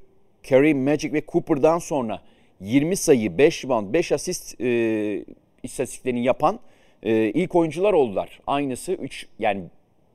Curry, 0.51 0.73
Magic 0.73 1.13
ve 1.13 1.21
Cooper'dan 1.27 1.79
sonra 1.79 2.21
20 2.61 2.95
sayı, 2.95 3.37
5 3.37 3.65
rebound, 3.65 3.93
5 3.93 4.11
asist 4.11 4.61
e, 4.61 5.25
istatistiklerini 5.63 6.23
yapan 6.23 6.59
e, 7.03 7.13
ilk 7.13 7.55
oyuncular 7.55 7.93
oldular. 7.93 8.39
Aynısı 8.47 8.91
3 8.93 9.27
yani 9.39 9.63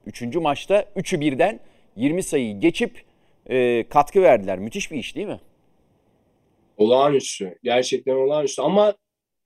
3. 0.07 0.23
maçta 0.37 0.85
3'ü 0.97 1.21
birden 1.21 1.61
20 1.97 2.23
sayıyı 2.23 2.61
geçip 2.61 3.05
e, 3.51 3.85
katkı 3.89 4.23
verdiler. 4.23 4.59
Müthiş 4.59 4.91
bir 4.93 4.97
iş 4.99 5.17
değil 5.17 5.27
mi? 5.27 5.41
Olağanüstü. 6.77 7.59
Gerçekten 7.63 8.15
olağanüstü. 8.15 8.63
Ama 8.63 8.95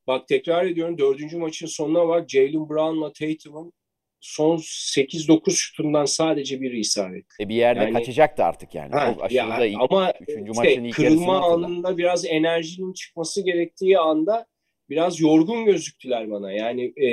bak 0.07 0.29
tekrar 0.29 0.67
ediyorum 0.67 0.99
dördüncü 0.99 1.39
maçın 1.39 1.67
sonuna 1.67 2.09
bak 2.09 2.31
Jalen 2.31 2.69
Brown'la 2.69 3.13
Tatum'un 3.13 3.73
son 4.21 4.57
8-9 4.57 5.51
şutundan 5.51 6.05
sadece 6.05 6.61
biri 6.61 6.79
isabet. 6.81 7.25
E, 7.41 7.49
bir 7.49 7.55
yerde 7.55 7.81
Yani- 7.85 7.93
kaçacaktı 7.93 8.45
artık 8.45 8.75
yani. 8.75 8.93
Ha, 8.93 9.17
ya, 9.31 9.65
iyi. 9.65 9.77
ama 9.79 10.13
Üçüncü 10.21 10.51
işte 10.51 10.63
maçın 10.63 10.85
ilk 10.85 10.95
kırılma 10.97 11.53
anında 11.53 11.99
biraz 11.99 12.25
enerjinin 12.25 12.93
çıkması 12.93 13.45
gerektiği 13.45 13.99
anda 13.99 14.47
biraz 14.91 15.21
yorgun 15.21 15.65
gözüktüler 15.65 16.31
bana. 16.31 16.53
Yani 16.53 16.85
e, 16.97 17.09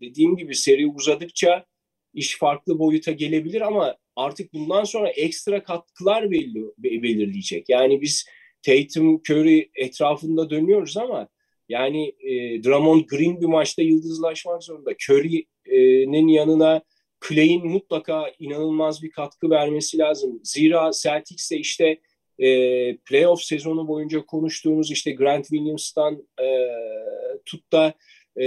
dediğim 0.00 0.36
gibi 0.36 0.54
seri 0.54 0.86
uzadıkça 0.86 1.64
iş 2.14 2.38
farklı 2.38 2.78
boyuta 2.78 3.12
gelebilir 3.12 3.60
ama 3.60 3.96
artık 4.16 4.52
bundan 4.52 4.84
sonra 4.84 5.08
ekstra 5.08 5.62
katkılar 5.62 6.30
belli, 6.30 6.62
be- 6.78 7.02
belirleyecek. 7.02 7.68
Yani 7.68 8.00
biz 8.00 8.26
Tatum, 8.62 9.22
Curry 9.30 9.70
etrafında 9.74 10.50
dönüyoruz 10.50 10.96
ama 10.96 11.28
yani 11.68 12.14
e, 12.20 12.62
Drummond 12.64 13.04
Green 13.04 13.40
bir 13.40 13.46
maçta 13.46 13.82
yıldızlaşmak 13.82 14.62
zorunda. 14.62 14.90
Curry'nin 15.08 16.28
yanına 16.28 16.82
Clay'in 17.28 17.66
mutlaka 17.66 18.32
inanılmaz 18.38 19.02
bir 19.02 19.10
katkı 19.10 19.50
vermesi 19.50 19.98
lazım. 19.98 20.40
Zira 20.44 20.90
Celtics'te 21.02 21.58
işte 21.58 22.00
e, 22.40 22.96
playoff 22.96 23.42
sezonu 23.42 23.88
boyunca 23.88 24.26
konuştuğumuz 24.26 24.90
işte 24.90 25.12
Grant 25.12 25.46
Williams'tan 25.46 26.28
e, 26.40 26.46
tut 27.46 27.72
da 27.72 27.94
e, 28.40 28.46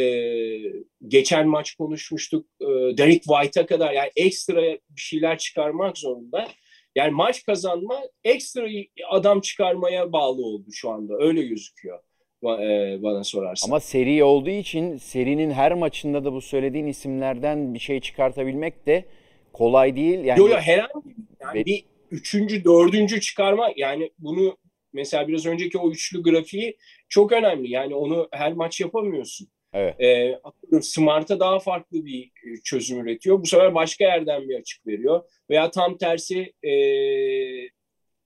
geçen 1.08 1.48
maç 1.48 1.76
konuşmuştuk 1.76 2.46
e, 2.62 2.98
Derek 2.98 3.24
White'a 3.24 3.66
kadar 3.66 3.94
yani 3.94 4.12
ekstra 4.16 4.62
bir 4.62 5.02
şeyler 5.02 5.38
çıkarmak 5.38 5.98
zorunda. 5.98 6.48
Yani 6.96 7.12
maç 7.12 7.46
kazanma 7.46 8.02
ekstra 8.24 8.68
adam 9.10 9.42
çıkarmaya 9.42 10.12
bağlı 10.12 10.46
oldu 10.46 10.66
şu 10.72 10.90
anda. 10.90 11.14
Öyle 11.20 11.44
gözüküyor 11.44 12.00
e, 12.44 13.04
bana 13.04 13.24
sorarsan. 13.24 13.70
Ama 13.70 13.80
seri 13.80 14.24
olduğu 14.24 14.50
için 14.50 14.98
serinin 14.98 15.52
her 15.52 15.74
maçında 15.74 16.26
da 16.26 16.34
bu 16.34 16.42
söylediğin 16.42 16.88
isimlerden 16.88 17.74
bir 17.74 17.80
şey 17.80 18.00
çıkartabilmek 18.00 18.86
de 18.86 19.06
kolay 19.54 19.96
değil. 19.96 20.20
Yani 20.20 20.40
Yo 20.40 20.48
yo 20.48 20.58
herhangi 20.58 21.16
yani 21.42 21.66
bir 21.66 21.86
üçüncü, 22.13 22.63
dördüncü 22.63 23.22
çıkarma 23.22 23.70
yani 23.75 24.12
bunu 24.20 24.58
mesela 24.93 25.27
biraz 25.27 25.46
önceki 25.46 25.77
o 25.77 25.91
üçlü 25.91 26.24
grafiği 26.24 26.77
çok 27.10 27.32
önemli. 27.32 27.72
Yani 27.72 27.96
onu 27.96 28.27
her 28.32 28.53
maç 28.53 28.82
yapamıyorsun. 28.82 29.48
Evet. 29.74 29.96
Atıyorum 30.43 30.84
Smart'a 30.84 31.39
daha 31.39 31.60
farklı 31.60 32.05
bir 32.05 32.24
e, 32.25 32.62
çözüm 32.63 33.00
üretiyor. 33.00 33.41
Bu 33.41 33.46
sefer 33.46 33.75
başka 33.75 34.03
yerden 34.03 34.50
bir 34.50 34.60
açık 34.60 34.88
veriyor. 34.88 35.24
Veya 35.50 35.72
tam 35.72 35.98
tersi 35.98 36.53
e, 36.63 36.74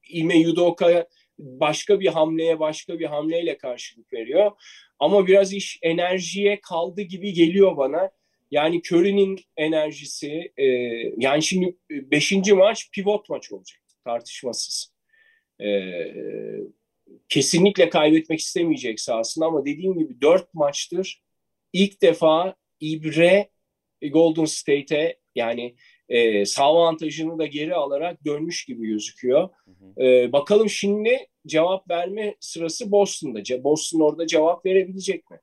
Ime 0.10 0.38
Yudoka 0.38 1.08
başka 1.40 2.00
bir 2.00 2.08
hamleye 2.08 2.60
başka 2.60 3.00
bir 3.00 3.06
hamleyle 3.06 3.58
karşılık 3.58 4.14
veriyor. 4.14 4.52
Ama 5.00 5.28
biraz 5.28 5.54
iş 5.54 5.80
enerjiye 5.82 6.60
kaldı 6.62 7.02
gibi 7.02 7.34
geliyor 7.34 7.78
bana. 7.78 8.12
Yani 8.52 8.82
Curry'nin 8.92 9.40
enerjisi 9.58 10.52
e, 10.58 10.66
yani 11.18 11.44
şimdi 11.44 11.78
5. 11.90 12.34
maç 12.52 12.92
pivot 12.92 13.30
maç 13.30 13.52
olacak 13.52 13.80
tartışmasız. 14.04 14.94
E, 15.62 15.68
kesinlikle 17.30 17.90
kaybetmek 17.90 18.40
istemeyecek 18.40 19.00
sahasında 19.00 19.46
ama 19.46 19.66
dediğim 19.66 20.00
gibi 20.00 20.22
4 20.22 20.54
maçtır 20.54 21.24
ilk 21.74 22.02
defa 22.02 22.56
İbre 22.80 23.50
Golden 24.12 24.46
State'e 24.46 25.20
yani 25.36 25.76
e, 26.10 26.46
sağ 26.46 26.64
avantajını 26.64 27.40
da 27.40 27.46
geri 27.46 27.76
alarak 27.76 28.26
dönmüş 28.26 28.66
gibi 28.66 28.88
gözüküyor. 28.88 29.50
E, 30.02 30.32
bakalım 30.32 30.70
şimdi 30.70 31.28
cevap 31.48 31.90
verme 31.90 32.36
sırası 32.40 32.92
Boston'da. 32.92 33.64
Boston 33.64 34.00
orada 34.00 34.28
cevap 34.28 34.66
verebilecek 34.66 35.32
mi? 35.32 35.40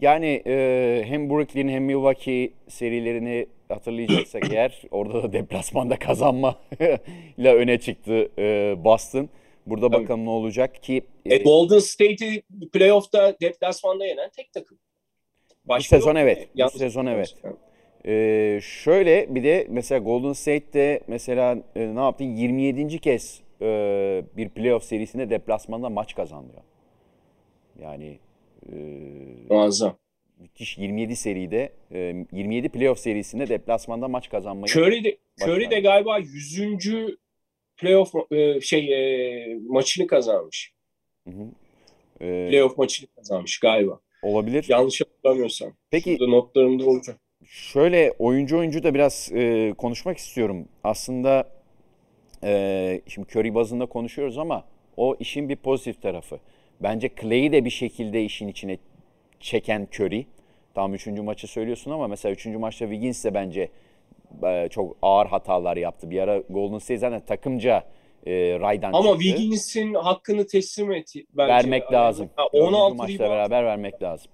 Yani 0.00 0.42
e, 0.46 1.02
hem 1.06 1.30
Brooklyn 1.30 1.68
hem 1.68 1.84
Milwaukee 1.84 2.52
serilerini 2.68 3.46
hatırlayacaksak 3.68 4.42
eğer 4.52 4.82
orada 4.90 5.22
da 5.22 5.32
deplasmanda 5.32 5.98
kazanma 5.98 6.58
ile 7.38 7.54
öne 7.54 7.80
çıktı 7.80 8.30
e, 8.38 8.74
Boston. 8.84 9.28
Burada 9.66 9.90
Tabii. 9.90 10.02
bakalım 10.02 10.24
ne 10.24 10.30
olacak 10.30 10.82
ki 10.82 11.02
e, 11.26 11.38
Golden 11.38 11.78
State'i 11.78 12.42
playoff'ta 12.72 13.36
deplasmanda 13.40 14.06
yenen 14.06 14.30
tek 14.30 14.52
takım. 14.52 14.78
bu 15.68 15.82
sezon 15.82 16.10
yok. 16.10 16.18
evet. 16.18 16.48
Yanlış 16.54 16.74
sezon 16.74 17.06
evet. 17.06 17.34
Ee, 18.06 18.60
şöyle 18.62 19.34
bir 19.34 19.44
de 19.44 19.66
mesela 19.70 19.98
Golden 19.98 20.32
State'de 20.32 21.00
mesela 21.06 21.58
e, 21.76 21.94
ne 21.94 22.00
yaptı? 22.00 22.24
27. 22.24 22.98
kez 22.98 23.40
e, 23.60 23.66
bir 24.36 24.48
playoff 24.48 24.84
serisinde 24.84 25.30
deplasmanda 25.30 25.88
maç 25.88 26.14
kazandı. 26.14 26.62
Yani 27.82 28.18
Muazzam. 29.50 29.98
müthiş 30.38 30.78
27 30.78 31.16
seride 31.16 31.72
e, 31.92 31.98
27 32.32 32.68
playoff 32.68 32.98
serisinde 32.98 33.48
deplasmanda 33.48 34.08
maç 34.08 34.28
kazanmayı 34.28 34.72
Curry 34.72 35.04
de. 35.04 35.16
Curry 35.42 35.70
de 35.70 35.80
galiba 35.80 36.18
100. 36.18 36.90
playoff 37.76 38.14
e, 38.32 38.60
şey 38.60 38.92
e, 38.92 39.58
maçını 39.68 40.06
kazanmış. 40.06 40.72
Hı 41.28 41.30
hı. 41.30 41.44
E, 42.20 42.48
Playoff 42.50 42.78
maçını 42.78 43.08
kazanmış 43.16 43.58
galiba. 43.60 44.00
olabilir. 44.22 44.66
Yanlış 44.68 45.00
hatırlamıyorsam. 45.00 45.72
Peki 45.90 46.16
Şurada 46.18 46.30
notlarımda 46.30 46.84
olacak. 46.86 47.20
Şöyle 47.46 48.12
oyuncu 48.18 48.58
oyuncu 48.58 48.82
da 48.82 48.94
biraz 48.94 49.30
e, 49.34 49.74
konuşmak 49.78 50.18
istiyorum. 50.18 50.68
Aslında 50.84 51.48
e, 52.44 53.00
şimdi 53.08 53.28
Curry 53.38 53.54
bazında 53.54 53.86
konuşuyoruz 53.86 54.38
ama 54.38 54.64
o 54.96 55.16
işin 55.20 55.48
bir 55.48 55.56
pozitif 55.56 56.02
tarafı. 56.02 56.38
Bence 56.80 57.10
Clay'i 57.20 57.52
de 57.52 57.64
bir 57.64 57.70
şekilde 57.70 58.24
işin 58.24 58.48
içine 58.48 58.78
çeken 59.40 59.88
Curry. 59.94 60.26
Tam 60.74 60.94
üçüncü 60.94 61.22
maçı 61.22 61.46
söylüyorsun 61.46 61.90
ama 61.90 62.08
mesela 62.08 62.32
üçüncü 62.32 62.58
maçta 62.58 62.84
Wiggins 62.84 63.24
de 63.24 63.34
bence 63.34 63.68
e, 64.44 64.68
çok 64.70 64.96
ağır 65.02 65.26
hatalar 65.26 65.76
yaptı. 65.76 66.10
Bir 66.10 66.18
ara 66.18 66.38
Golden 66.38 66.78
State 66.78 66.98
zaten 66.98 67.24
takımca 67.24 67.84
e, 68.26 68.60
raydan 68.60 68.92
Ama 68.92 69.08
çıktı. 69.08 69.24
Wiggins'in 69.24 69.94
hakkını 69.94 70.46
teslim 70.46 70.92
et 70.92 71.12
bence. 71.32 71.52
vermek 71.52 71.92
lazım. 71.92 72.30
Ha, 72.36 72.44
Dördüncü 72.54 72.74
16 72.74 72.96
maçla 72.96 73.30
beraber 73.30 73.64
vermek 73.64 74.02
lazım. 74.02 74.30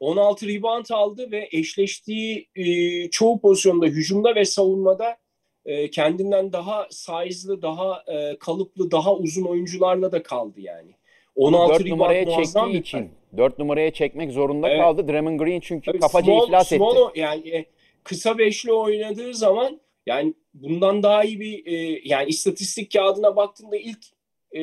16 0.00 0.48
rebound 0.48 0.86
aldı 0.90 1.30
ve 1.30 1.48
eşleştiği 1.52 2.48
e, 2.56 2.64
çoğu 3.10 3.40
pozisyonda 3.40 3.86
hücumda 3.86 4.34
ve 4.34 4.44
savunmada 4.44 5.16
e, 5.64 5.90
kendinden 5.90 6.52
daha 6.52 6.86
size'lı, 6.90 7.62
daha 7.62 8.02
e, 8.06 8.38
kalıplı, 8.38 8.90
daha 8.90 9.14
uzun 9.14 9.44
oyuncularla 9.44 10.12
da 10.12 10.22
kaldı 10.22 10.60
yani. 10.60 10.94
16 11.36 11.72
4 11.72 11.80
rebound 11.80 11.90
numaraya 11.92 12.24
çektiği 12.24 12.66
bir 12.72 12.78
için 12.80 13.10
4 13.36 13.58
numaraya 13.58 13.90
çekmek 13.92 14.32
zorunda 14.32 14.68
Evet. 14.68 14.80
kaldı. 14.80 15.08
Draymond 15.08 15.40
Green 15.40 15.60
çünkü 15.60 15.86
Tabii 15.90 15.98
kafaca 16.00 16.32
small- 16.32 16.46
iflas 16.46 16.66
etti. 16.72 16.76
small 16.76 16.96
o- 16.96 17.12
yani 17.14 17.48
e, 17.48 17.64
kısa 18.04 18.38
beşli 18.38 18.72
oynadığı 18.72 19.34
zaman 19.34 19.80
yani 20.06 20.34
bundan 20.54 21.02
daha 21.02 21.24
iyi 21.24 21.40
bir 21.40 21.66
e, 21.66 22.00
yani 22.04 22.28
istatistik 22.28 22.92
kağıdına 22.92 23.36
baktığında 23.36 23.76
ilk 23.76 24.04
e, 24.52 24.62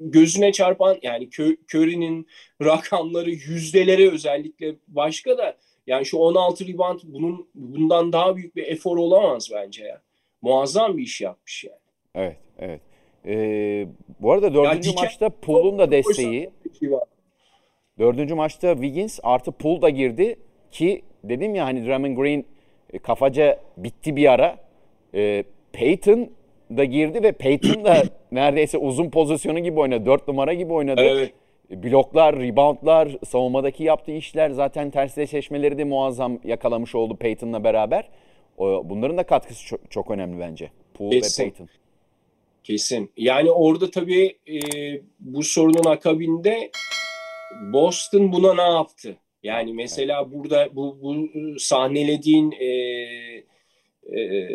gözüne 0.00 0.52
çarpan 0.52 0.98
yani 1.02 1.28
Curry'nin 1.74 2.26
rakamları 2.62 3.30
yüzdeleri 3.30 4.10
özellikle 4.10 4.74
başka 4.88 5.38
da 5.38 5.56
yani 5.86 6.06
şu 6.06 6.18
16 6.18 6.68
rebound 6.68 7.00
bunun 7.04 7.48
bundan 7.54 8.12
daha 8.12 8.36
büyük 8.36 8.56
bir 8.56 8.66
efor 8.66 8.96
olamaz 8.96 9.48
bence 9.52 9.84
ya. 9.84 10.00
Muazzam 10.42 10.96
bir 10.96 11.02
iş 11.02 11.20
yapmış 11.20 11.64
yani. 11.64 11.78
Evet, 12.14 12.36
evet. 12.58 12.80
Ee, 13.26 13.86
bu 14.20 14.32
arada 14.32 14.54
dördüncü 14.54 14.88
ya, 14.88 14.94
maçta 14.96 15.28
Pool'un 15.28 15.78
da 15.78 15.90
desteği. 15.90 16.50
Şey 16.80 16.90
dördüncü 17.98 18.34
maçta 18.34 18.72
Wiggins 18.72 19.20
artı 19.22 19.52
Pool 19.52 19.82
da 19.82 19.90
girdi 19.90 20.36
ki 20.70 21.02
dedim 21.24 21.54
ya 21.54 21.64
hani 21.64 21.86
Draymond 21.86 22.16
Green 22.16 22.44
e, 22.92 22.98
kafaca 22.98 23.60
bitti 23.76 24.16
bir 24.16 24.32
ara. 24.32 24.56
Ee, 25.14 25.44
Peyton 25.72 26.30
da 26.76 26.84
girdi 26.84 27.22
ve 27.22 27.32
Peyton 27.32 27.84
da 27.84 28.02
neredeyse 28.32 28.78
uzun 28.78 29.10
pozisyonu 29.10 29.58
gibi 29.58 29.80
oynadı. 29.80 30.06
Dört 30.06 30.28
numara 30.28 30.54
gibi 30.54 30.72
oynadı. 30.72 31.00
Evet. 31.00 31.32
Bloklar, 31.70 32.36
reboundlar, 32.36 33.16
savunmadaki 33.26 33.84
yaptığı 33.84 34.12
işler 34.12 34.50
zaten 34.50 34.90
tersleşmeleri 34.90 35.78
de 35.78 35.84
muazzam 35.84 36.38
yakalamış 36.44 36.94
oldu 36.94 37.16
Peyton'la 37.16 37.64
beraber. 37.64 38.08
Bunların 38.58 39.16
da 39.16 39.22
katkısı 39.22 39.66
çok, 39.66 39.90
çok 39.90 40.10
önemli 40.10 40.40
bence. 40.40 40.70
Poole 40.94 41.20
Kesin. 41.20 41.44
ve 41.44 41.48
Peyton. 41.48 41.68
Kesin. 42.64 43.12
Yani 43.16 43.50
orada 43.50 43.90
tabii 43.90 44.38
e, 44.48 44.58
bu 45.20 45.42
sorunun 45.42 45.84
akabinde 45.84 46.70
Boston 47.72 48.32
buna 48.32 48.54
ne 48.54 48.74
yaptı? 48.74 49.16
Yani 49.42 49.72
mesela 49.72 50.32
burada 50.32 50.68
bu, 50.72 50.98
bu 51.02 51.28
sahnelediğin 51.58 52.52
e, 52.52 52.66
e, 54.18 54.48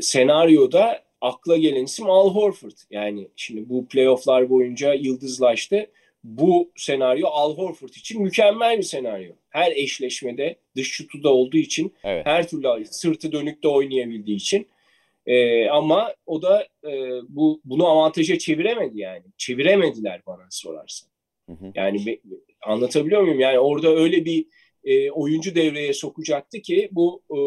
senaryoda 0.00 1.02
akla 1.20 1.56
gelen 1.56 1.84
isim 1.84 2.10
Al 2.10 2.34
Horford. 2.34 2.76
Yani 2.90 3.28
şimdi 3.36 3.68
bu 3.68 3.88
playofflar 3.88 4.50
boyunca 4.50 4.94
yıldızlaştı. 4.94 5.86
Bu 6.24 6.70
senaryo 6.76 7.28
Al 7.28 7.56
Horford 7.56 7.88
için 7.88 8.22
mükemmel 8.22 8.78
bir 8.78 8.82
senaryo. 8.82 9.32
Her 9.50 9.72
eşleşmede 9.72 10.56
dış 10.76 10.90
şutu 10.90 11.22
da 11.22 11.28
olduğu 11.28 11.56
için 11.56 11.94
evet. 12.04 12.26
her 12.26 12.48
türlü 12.48 12.84
sırtı 12.84 13.32
dönük 13.32 13.62
de 13.62 13.68
oynayabildiği 13.68 14.36
için. 14.36 14.66
Ee, 15.26 15.68
ama 15.68 16.14
o 16.26 16.42
da 16.42 16.66
e, 16.84 17.10
bu 17.28 17.60
bunu 17.64 17.86
avantaja 17.86 18.38
çeviremedi 18.38 19.00
yani. 19.00 19.24
Çeviremediler 19.36 20.22
bana 20.26 20.46
sorarsan. 20.50 21.10
Hı 21.48 21.52
hı. 21.52 21.72
Yani 21.74 22.06
be, 22.06 22.18
anlatabiliyor 22.66 23.22
muyum? 23.22 23.40
Yani 23.40 23.58
orada 23.58 23.88
öyle 23.88 24.24
bir 24.24 24.46
e, 24.84 25.10
oyuncu 25.10 25.54
devreye 25.54 25.92
sokacaktı 25.92 26.60
ki 26.60 26.88
bu 26.92 27.22
e, 27.30 27.38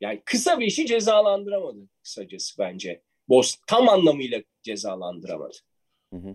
yani 0.00 0.22
kısa 0.24 0.60
bir 0.60 0.66
işi 0.66 0.86
cezalandıramadı 0.86 1.78
kısacası 2.02 2.58
bence. 2.58 3.02
Boston 3.28 3.64
tam 3.66 3.88
anlamıyla 3.88 4.42
cezalandıramadı. 4.62 5.56
Hı 6.12 6.16
hı. 6.16 6.34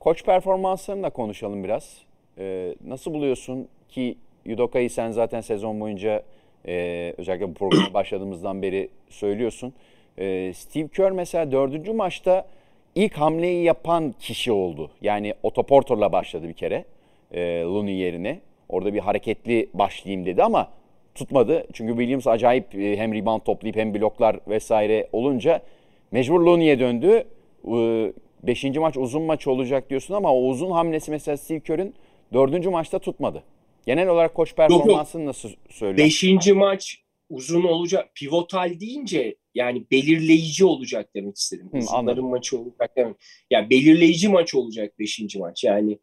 Koç 0.00 0.24
performanslarını 0.24 1.02
da 1.02 1.10
konuşalım 1.10 1.64
biraz. 1.64 1.98
Ee, 2.38 2.74
nasıl 2.84 3.14
buluyorsun 3.14 3.68
ki 3.88 4.18
Yudoka'yı 4.44 4.90
sen 4.90 5.10
zaten 5.10 5.40
sezon 5.40 5.80
boyunca 5.80 6.22
e, 6.66 7.14
özellikle 7.18 7.48
bu 7.48 7.54
programa 7.54 7.94
başladığımızdan 7.94 8.62
beri 8.62 8.90
söylüyorsun. 9.08 9.74
E, 10.18 10.52
Steve 10.54 10.88
Kerr 10.88 11.10
mesela 11.10 11.52
dördüncü 11.52 11.92
maçta 11.92 12.46
ilk 12.94 13.14
hamleyi 13.14 13.64
yapan 13.64 14.14
kişi 14.20 14.52
oldu. 14.52 14.90
Yani 15.02 15.34
otoportorla 15.42 16.12
başladı 16.12 16.48
bir 16.48 16.54
kere 16.54 16.84
e, 17.32 17.60
Looney 17.60 17.94
yerine. 17.94 18.40
Orada 18.68 18.94
bir 18.94 18.98
hareketli 18.98 19.68
başlayayım 19.74 20.26
dedi 20.26 20.42
ama 20.42 20.68
tutmadı. 21.14 21.66
Çünkü 21.72 21.92
Williams 21.92 22.26
acayip 22.26 22.74
e, 22.74 22.96
hem 22.96 23.14
rebound 23.14 23.40
toplayıp 23.40 23.76
hem 23.76 23.94
bloklar 23.94 24.40
vesaire 24.48 25.08
olunca 25.12 25.62
mecbur 26.10 26.40
Looney'e 26.40 26.80
döndü. 26.80 27.24
E, 27.68 28.12
beşinci 28.42 28.80
maç 28.80 28.96
uzun 28.96 29.22
maç 29.22 29.46
olacak 29.46 29.90
diyorsun 29.90 30.14
ama 30.14 30.34
o 30.34 30.48
uzun 30.48 30.70
hamlesi 30.70 31.10
mesela 31.10 31.36
Steve 31.36 31.60
Kerr'ün 31.60 31.94
dördüncü 32.32 32.70
maçta 32.70 32.98
tutmadı. 32.98 33.42
Genel 33.86 34.08
olarak 34.08 34.34
koç 34.34 34.54
performansını 34.54 35.22
yok, 35.22 35.26
yok. 35.26 35.26
nasıl 35.26 35.50
söylüyorsun? 35.68 36.06
Beşinci 36.06 36.52
maç 36.52 37.02
uzun 37.30 37.64
olacak. 37.64 38.10
Pivotal 38.14 38.80
deyince 38.80 39.34
yani 39.54 39.86
belirleyici 39.90 40.64
olacak 40.64 41.10
demek 41.14 41.36
istedim. 41.36 41.70
Uzunların 41.72 42.24
maçı 42.24 42.58
olacak 42.58 42.96
demek. 42.96 43.16
Yani 43.50 43.70
belirleyici 43.70 44.28
maç 44.28 44.54
olacak 44.54 44.98
beşinci 44.98 45.38
maç. 45.38 45.64
Yani 45.64 45.98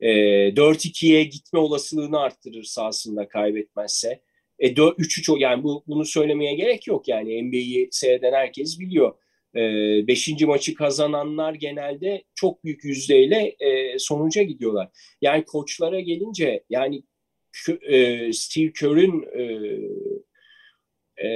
e, 0.00 0.08
4-2'ye 0.54 1.24
gitme 1.24 1.58
olasılığını 1.58 2.20
arttırır 2.20 2.62
sahasında 2.62 3.28
kaybetmezse. 3.28 4.20
E 4.58 4.68
3-3 4.68 5.38
yani 5.38 5.62
bu 5.62 5.84
bunu 5.86 6.04
söylemeye 6.04 6.54
gerek 6.54 6.86
yok 6.86 7.08
yani 7.08 7.42
NBA'yi 7.42 7.88
seyreden 7.90 8.32
herkes 8.32 8.78
biliyor. 8.80 9.14
E, 9.54 9.60
beşinci 10.06 10.46
maçı 10.46 10.74
kazananlar 10.74 11.54
genelde 11.54 12.24
çok 12.34 12.64
büyük 12.64 12.84
yüzdeyle 12.84 13.56
e, 13.60 13.98
sonuca 13.98 14.42
gidiyorlar. 14.42 14.88
Yani 15.20 15.44
koçlara 15.44 16.00
gelince 16.00 16.64
yani 16.70 17.02
e, 17.68 18.32
Steve 18.32 18.72
Kerr'ün 18.72 19.22
e, 19.22 19.44
e, 21.24 21.28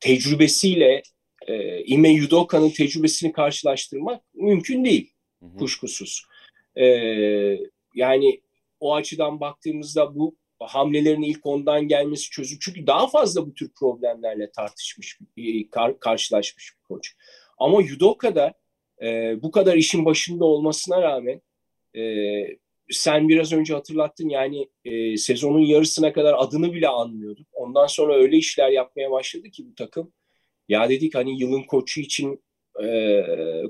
tecrübesiyle 0.00 1.02
e, 1.46 1.84
Ime 1.84 2.08
Yudoka'nın 2.08 2.70
tecrübesini 2.70 3.32
karşılaştırmak 3.32 4.22
mümkün 4.34 4.84
değil 4.84 5.10
hı 5.42 5.46
hı. 5.46 5.56
kuşkusuz. 5.56 6.24
E, 6.76 6.86
yani 7.94 8.40
o 8.80 8.94
açıdan 8.94 9.40
baktığımızda 9.40 10.14
bu 10.14 10.36
hamlelerin 10.60 11.22
ilk 11.22 11.46
ondan 11.46 11.88
gelmesi 11.88 12.30
çözüm. 12.30 12.58
Çünkü 12.60 12.86
daha 12.86 13.06
fazla 13.06 13.46
bu 13.46 13.54
tür 13.54 13.70
problemlerle 13.78 14.50
tartışmış, 14.50 15.18
e, 15.36 15.68
kar, 15.68 16.00
karşılaşmış 16.00 16.72
bir 16.76 16.82
koç. 16.82 17.14
Ama 17.58 17.82
Yudoka'da 17.82 18.54
e, 19.02 19.36
bu 19.42 19.50
kadar 19.50 19.74
işin 19.74 20.04
başında 20.04 20.44
olmasına 20.44 21.02
rağmen 21.02 21.40
e, 21.96 22.02
sen 22.90 23.28
biraz 23.28 23.52
önce 23.52 23.74
hatırlattın 23.74 24.28
yani 24.28 24.68
e, 24.84 25.16
sezonun 25.16 25.60
yarısına 25.60 26.12
kadar 26.12 26.34
adını 26.38 26.72
bile 26.72 26.88
anmıyorduk. 26.88 27.46
Ondan 27.52 27.86
sonra 27.86 28.14
öyle 28.14 28.36
işler 28.36 28.70
yapmaya 28.70 29.10
başladı 29.10 29.50
ki 29.50 29.66
bu 29.66 29.74
takım. 29.74 30.12
Ya 30.68 30.88
dedik 30.88 31.14
hani 31.14 31.40
yılın 31.40 31.62
koçu 31.62 32.00
için 32.00 32.44
e, 32.82 33.22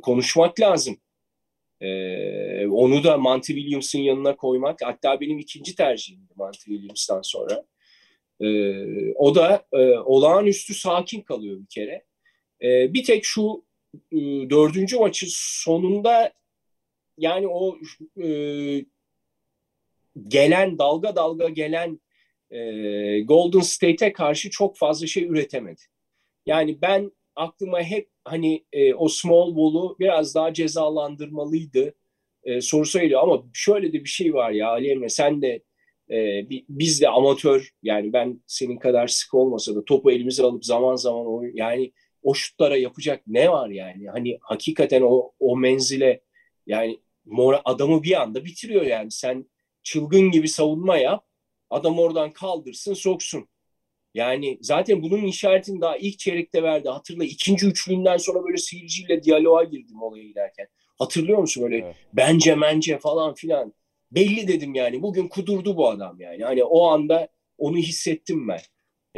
konuşmak 0.03 0.61
lazım. 0.61 0.97
E, 1.81 2.67
onu 2.67 3.05
da 3.05 3.19
Monty 3.19 3.53
Williams'ın 3.53 3.99
yanına 3.99 4.37
koymak. 4.37 4.79
Hatta 4.83 5.21
benim 5.21 5.39
ikinci 5.39 5.75
tercihimdi 5.75 6.33
Monty 6.37 6.65
Williams'tan 6.65 7.21
sonra. 7.23 7.65
E, 8.41 8.47
o 9.15 9.35
da 9.35 9.67
e, 9.73 9.79
olağanüstü 9.99 10.75
sakin 10.75 11.21
kalıyor 11.21 11.61
bir 11.61 11.67
kere. 11.67 12.05
E, 12.63 12.95
bir 12.95 13.05
tek 13.05 13.25
şu 13.25 13.65
e, 14.13 14.17
dördüncü 14.51 14.99
maçı 14.99 15.27
sonunda 15.29 16.33
yani 17.19 17.49
o 17.49 17.79
e, 18.23 18.29
gelen 20.29 20.79
dalga 20.79 21.17
dalga 21.17 21.49
gelen 21.49 22.01
e, 22.51 22.61
Golden 23.21 23.61
State'e 23.61 24.13
karşı 24.13 24.51
çok 24.51 24.77
fazla 24.77 25.07
şey 25.07 25.25
üretemedi. 25.25 25.83
Yani 26.47 26.83
ben 26.83 27.13
aklıma 27.37 27.83
hep 27.83 28.09
hani 28.25 28.65
e, 28.73 28.95
o 28.95 29.09
small 29.09 29.57
ball'u 29.57 29.97
biraz 30.01 30.35
daha 30.35 30.55
cezalandırmalıydı 30.55 31.95
e, 32.45 32.61
sorusu 32.61 33.01
geliyor. 33.01 33.23
Ama 33.23 33.45
şöyle 33.53 33.93
de 33.93 34.05
bir 34.05 34.09
şey 34.09 34.35
var 34.35 34.51
ya 34.51 34.69
Ali 34.69 34.91
Emre 34.91 35.09
sen 35.09 35.43
de 35.43 35.63
e, 36.11 36.49
biz 36.69 37.01
de 37.01 37.09
amatör 37.09 37.71
yani 37.83 38.13
ben 38.13 38.43
senin 38.47 38.79
kadar 38.79 39.09
sık 39.09 39.35
olmasa 39.35 39.75
da 39.75 39.85
topu 39.85 40.11
elimize 40.11 40.43
alıp 40.43 40.65
zaman 40.65 40.97
zaman 40.97 41.27
o 41.27 41.43
yani 41.55 41.93
o 42.23 42.35
şutlara 42.35 42.77
yapacak 42.77 43.23
ne 43.27 43.51
var 43.51 43.69
yani? 43.69 44.09
Hani 44.09 44.39
hakikaten 44.41 45.03
o 45.03 45.33
o 45.41 45.57
menzile 45.57 46.21
yani 46.67 47.01
Mora 47.25 47.63
adamı 47.65 48.03
bir 48.03 48.23
anda 48.23 48.45
bitiriyor 48.45 48.83
yani. 48.83 49.11
Sen 49.11 49.47
çılgın 49.85 50.31
gibi 50.31 50.49
savunma 50.49 50.97
yap. 50.97 51.27
Adam 51.71 51.99
oradan 51.99 52.33
kaldırsın, 52.33 52.95
soksun. 52.95 53.49
Yani 54.15 54.59
zaten 54.61 55.03
bunun 55.03 55.25
işaretini 55.25 55.81
daha 55.81 55.97
ilk 55.97 56.19
çeyrekte 56.19 56.63
verdi. 56.63 56.89
Hatırla 56.89 57.25
ikinci 57.25 57.67
üçlüğünden 57.67 58.17
sonra 58.17 58.45
böyle 58.45 58.57
seyirciyle 58.57 59.23
diyaloğa 59.23 59.65
girdim 59.65 60.03
olaya 60.03 60.25
giderken. 60.25 60.67
Hatırlıyor 60.99 61.39
musun 61.39 61.63
böyle 61.63 61.77
evet. 61.77 61.97
bence 62.13 62.55
mence 62.55 62.99
falan 62.99 63.35
filan. 63.35 63.75
Belli 64.11 64.49
dedim 64.49 64.75
yani 64.75 65.03
bugün 65.03 65.29
kudurdu 65.29 65.77
bu 65.77 65.89
adam 65.89 66.21
yani. 66.21 66.45
Hani 66.45 66.65
o 66.65 66.87
anda 66.89 67.29
onu 67.59 67.77
hissettim 67.77 68.49
ben. 68.49 68.61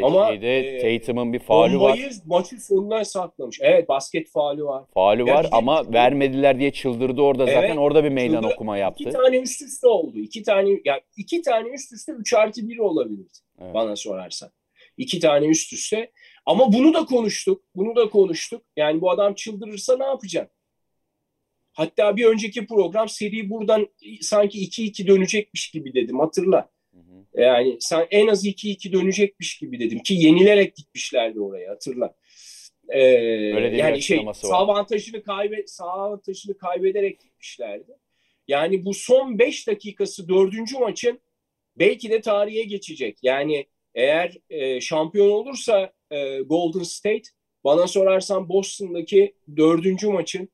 Ama 0.02 0.28
şeyde 0.28 0.59
e, 0.59 0.98
Tatum'un 0.98 1.32
bir 1.32 1.38
faulü 1.38 1.80
var. 1.80 2.00
maçın 2.26 2.59
sonuna 2.59 3.04
saklamış. 3.04 3.59
Evet 3.62 3.88
basket 3.88 4.30
faulü 4.30 4.64
var. 4.64 4.85
Faulü 4.94 5.24
var 5.24 5.46
ama 5.52 5.85
de, 5.85 5.92
vermediler 5.92 6.59
diye 6.59 6.70
çıldırdı 6.70 7.22
orada 7.22 7.44
evet, 7.44 7.54
zaten. 7.54 7.76
Orada 7.76 8.04
bir 8.04 8.09
meydan 8.09 8.35
çıldırdı. 8.35 8.54
okuma 8.54 8.78
yaptı. 8.78 9.02
İki 9.02 9.12
tane 9.12 9.38
üst 9.38 9.62
üste 9.62 9.87
oldu. 9.87 10.18
İki 10.18 10.42
tane 10.42 10.80
ya 10.85 11.00
iki 11.16 11.42
tane 11.42 11.68
üst 11.68 11.92
üste 11.92 12.12
3 12.12 12.35
artı 12.35 12.68
1 12.68 12.78
olabilirdi 12.78 13.38
evet. 13.61 13.74
bana 13.74 13.96
sorarsan. 13.96 14.50
İki 14.96 15.20
tane 15.20 15.46
üst 15.46 15.72
üste. 15.72 16.12
Ama 16.46 16.72
bunu 16.72 16.94
da 16.94 17.04
konuştuk. 17.04 17.62
Bunu 17.76 17.96
da 17.96 18.11
konuştuk. 18.11 18.62
Yani 18.76 19.00
bu 19.00 19.11
adam 19.11 19.35
çıldırırsa 19.35 19.96
ne 19.96 20.04
yapacak? 20.04 20.50
Hatta 21.72 22.16
bir 22.16 22.24
önceki 22.24 22.66
program 22.66 23.09
seri 23.09 23.50
buradan 23.50 23.88
sanki 24.20 24.59
2-2 24.59 25.06
dönecekmiş 25.06 25.70
gibi 25.70 25.94
dedim 25.94 26.18
hatırla. 26.18 26.68
Yani 27.37 27.77
sen 27.81 28.07
en 28.11 28.27
az 28.27 28.46
2-2 28.46 28.92
dönecekmiş 28.92 29.59
gibi 29.59 29.81
dedim 29.81 29.99
ki 29.99 30.14
yenilerek 30.14 30.77
gitmişlerdi 30.77 31.40
oraya 31.40 31.70
hatırla. 31.70 32.14
Ee, 32.88 33.01
yani 33.01 34.03
şey 34.03 34.27
sağ 34.35 34.57
avantajını 34.57 35.22
kaybe 35.22 35.66
sağ 35.66 35.85
avantajını 35.85 36.57
kaybederek 36.57 37.20
gitmişlerdi. 37.20 37.92
Yani 38.49 38.85
bu 38.85 38.94
son 38.94 39.38
5 39.38 39.66
dakikası 39.66 40.29
dördüncü 40.29 40.79
maçın 40.79 41.20
belki 41.77 42.11
de 42.11 42.20
tarihe 42.20 42.62
geçecek. 42.62 43.18
Yani 43.22 43.66
eğer 43.94 44.33
e, 44.51 44.81
şampiyon 44.81 45.31
olursa 45.31 45.92
e, 46.11 46.38
Golden 46.40 46.83
State 46.83 47.29
bana 47.64 47.87
sorarsan 47.87 48.49
Boston'daki 48.49 49.35
dördüncü 49.57 50.09
maçın 50.09 50.49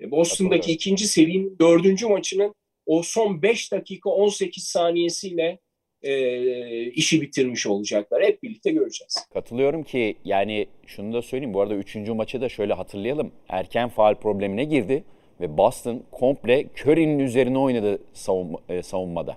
e, 0.00 0.10
Boston'daki 0.10 0.72
ikinci 0.72 1.08
serinin 1.08 1.56
dördüncü 1.60 2.06
maçının 2.06 2.54
o 2.86 3.02
son 3.02 3.42
5 3.42 3.72
dakika 3.72 4.10
18 4.10 4.64
saniyesiyle 4.64 5.58
e, 6.04 6.90
işi 6.90 7.20
bitirmiş 7.20 7.66
olacaklar. 7.66 8.22
Hep 8.22 8.42
birlikte 8.42 8.70
göreceğiz. 8.70 9.26
Katılıyorum 9.34 9.82
ki 9.82 10.16
yani 10.24 10.66
şunu 10.86 11.12
da 11.12 11.22
söyleyeyim. 11.22 11.54
Bu 11.54 11.60
arada 11.60 11.74
üçüncü 11.74 12.12
maçı 12.12 12.40
da 12.40 12.48
şöyle 12.48 12.72
hatırlayalım. 12.72 13.32
Erken 13.48 13.88
faal 13.88 14.14
problemine 14.14 14.64
girdi 14.64 15.04
ve 15.40 15.56
Boston 15.56 16.02
komple 16.10 16.66
Curry'nin 16.82 17.18
üzerine 17.18 17.58
oynadı 17.58 17.98
savunma, 18.12 18.58
e, 18.68 18.82
savunmada. 18.82 19.36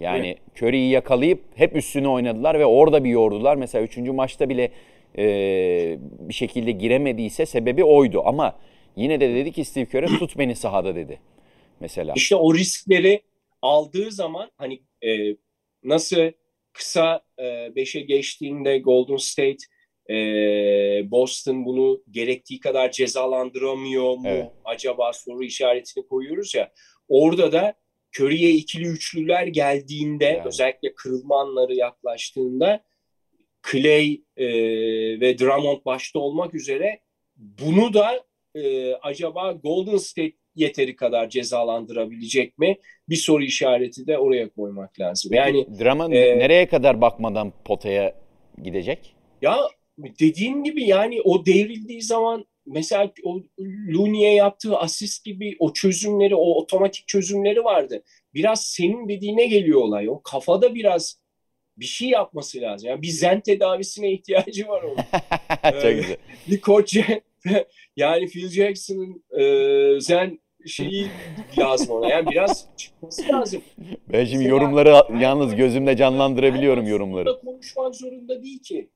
Yani 0.00 0.26
evet. 0.26 0.62
Curry'i 0.62 0.90
yakalayıp 0.90 1.40
hep 1.54 1.76
üstüne 1.76 2.08
oynadılar 2.08 2.58
ve 2.58 2.66
orada 2.66 3.04
bir 3.04 3.10
yordular. 3.10 3.56
Mesela 3.56 3.84
üçüncü 3.84 4.12
maçta 4.12 4.48
bile 4.48 4.70
e, 5.18 5.24
bir 6.00 6.34
şekilde 6.34 6.70
giremediyse 6.70 7.46
sebebi 7.46 7.84
oydu. 7.84 8.22
Ama 8.24 8.56
yine 8.96 9.20
de 9.20 9.34
dedi 9.34 9.52
ki 9.52 9.64
Steve 9.64 9.86
Kerr 9.86 10.18
tut 10.18 10.38
beni 10.38 10.54
sahada 10.54 10.94
dedi. 10.94 11.18
Mesela. 11.80 12.12
İşte 12.16 12.36
o 12.36 12.54
riskleri 12.54 13.22
aldığı 13.62 14.10
zaman 14.10 14.50
hani 14.56 14.80
e, 15.02 15.36
nasıl 15.84 16.32
kısa 16.72 17.20
5'e 17.38 18.00
geçtiğinde 18.00 18.78
Golden 18.78 19.16
State 19.16 19.64
e, 20.10 20.14
Boston 21.10 21.64
bunu 21.64 22.02
gerektiği 22.10 22.60
kadar 22.60 22.90
cezalandıramıyor 22.90 24.16
mu 24.16 24.28
evet. 24.28 24.50
acaba 24.64 25.12
soru 25.12 25.44
işaretini 25.44 26.06
koyuyoruz 26.06 26.54
ya. 26.54 26.72
Orada 27.08 27.52
da 27.52 27.74
Curry'e 28.18 28.50
ikili 28.50 28.86
üçlüler 28.86 29.46
geldiğinde 29.46 30.24
yani. 30.24 30.42
özellikle 30.46 30.94
kırılma 30.94 31.40
anları 31.40 31.74
yaklaştığında 31.74 32.84
Clay 33.70 34.22
e, 34.36 34.46
ve 35.20 35.38
Drummond 35.38 35.84
başta 35.84 36.18
olmak 36.18 36.54
üzere 36.54 37.00
bunu 37.36 37.94
da 37.94 38.24
e, 38.54 38.92
acaba 38.94 39.52
Golden 39.52 39.96
State 39.96 40.36
yeteri 40.54 40.96
kadar 40.96 41.28
cezalandırabilecek 41.28 42.58
mi? 42.58 42.76
Bir 43.08 43.16
soru 43.16 43.44
işareti 43.44 44.06
de 44.06 44.18
oraya 44.18 44.48
koymak 44.48 45.00
lazım. 45.00 45.34
Yani 45.34 45.66
Drummond 45.78 46.12
e, 46.12 46.38
nereye 46.38 46.66
kadar 46.66 47.00
bakmadan 47.00 47.52
potaya 47.64 48.14
gidecek? 48.62 49.14
Ya 49.42 49.56
dediğim 49.98 50.64
gibi 50.64 50.84
yani 50.84 51.22
o 51.22 51.46
devrildiği 51.46 52.02
zaman 52.02 52.46
mesela 52.66 53.12
o 53.24 53.40
Looney'e 53.88 54.34
yaptığı 54.34 54.76
asist 54.76 55.24
gibi 55.24 55.56
o 55.58 55.72
çözümleri, 55.72 56.34
o 56.34 56.54
otomatik 56.54 57.08
çözümleri 57.08 57.64
vardı. 57.64 58.02
Biraz 58.34 58.66
senin 58.66 59.08
dediğine 59.08 59.46
geliyor 59.46 59.80
olay. 59.80 60.08
O 60.08 60.22
kafada 60.22 60.74
biraz 60.74 61.22
bir 61.76 61.84
şey 61.84 62.08
yapması 62.08 62.60
lazım. 62.60 62.88
Yani 62.88 63.02
bir 63.02 63.08
zen 63.08 63.40
tedavisine 63.40 64.12
ihtiyacı 64.12 64.68
var 64.68 64.82
onun. 64.82 64.96
Çok 65.72 65.84
ee, 65.84 65.92
güzel. 65.92 66.16
bir 66.48 66.60
koç 66.60 66.96
yani 67.96 68.26
Phil 68.26 68.48
Jackson'ın 68.48 69.24
e, 69.40 70.00
zen 70.00 70.38
şeyi 70.66 71.06
lazım 71.58 71.90
ona. 71.90 72.08
Yani 72.08 72.30
biraz 72.30 72.66
çıkması 72.76 73.28
lazım. 73.32 73.62
Ben 74.12 74.24
şimdi 74.24 74.38
Mesela, 74.38 74.50
yorumları 74.50 75.20
yalnız 75.20 75.54
gözümde 75.54 75.96
canlandırabiliyorum 75.96 76.86
yorumları. 76.86 77.40
konuşmak 77.40 77.94
zorunda 77.94 78.42
değil 78.42 78.62
ki. 78.62 78.90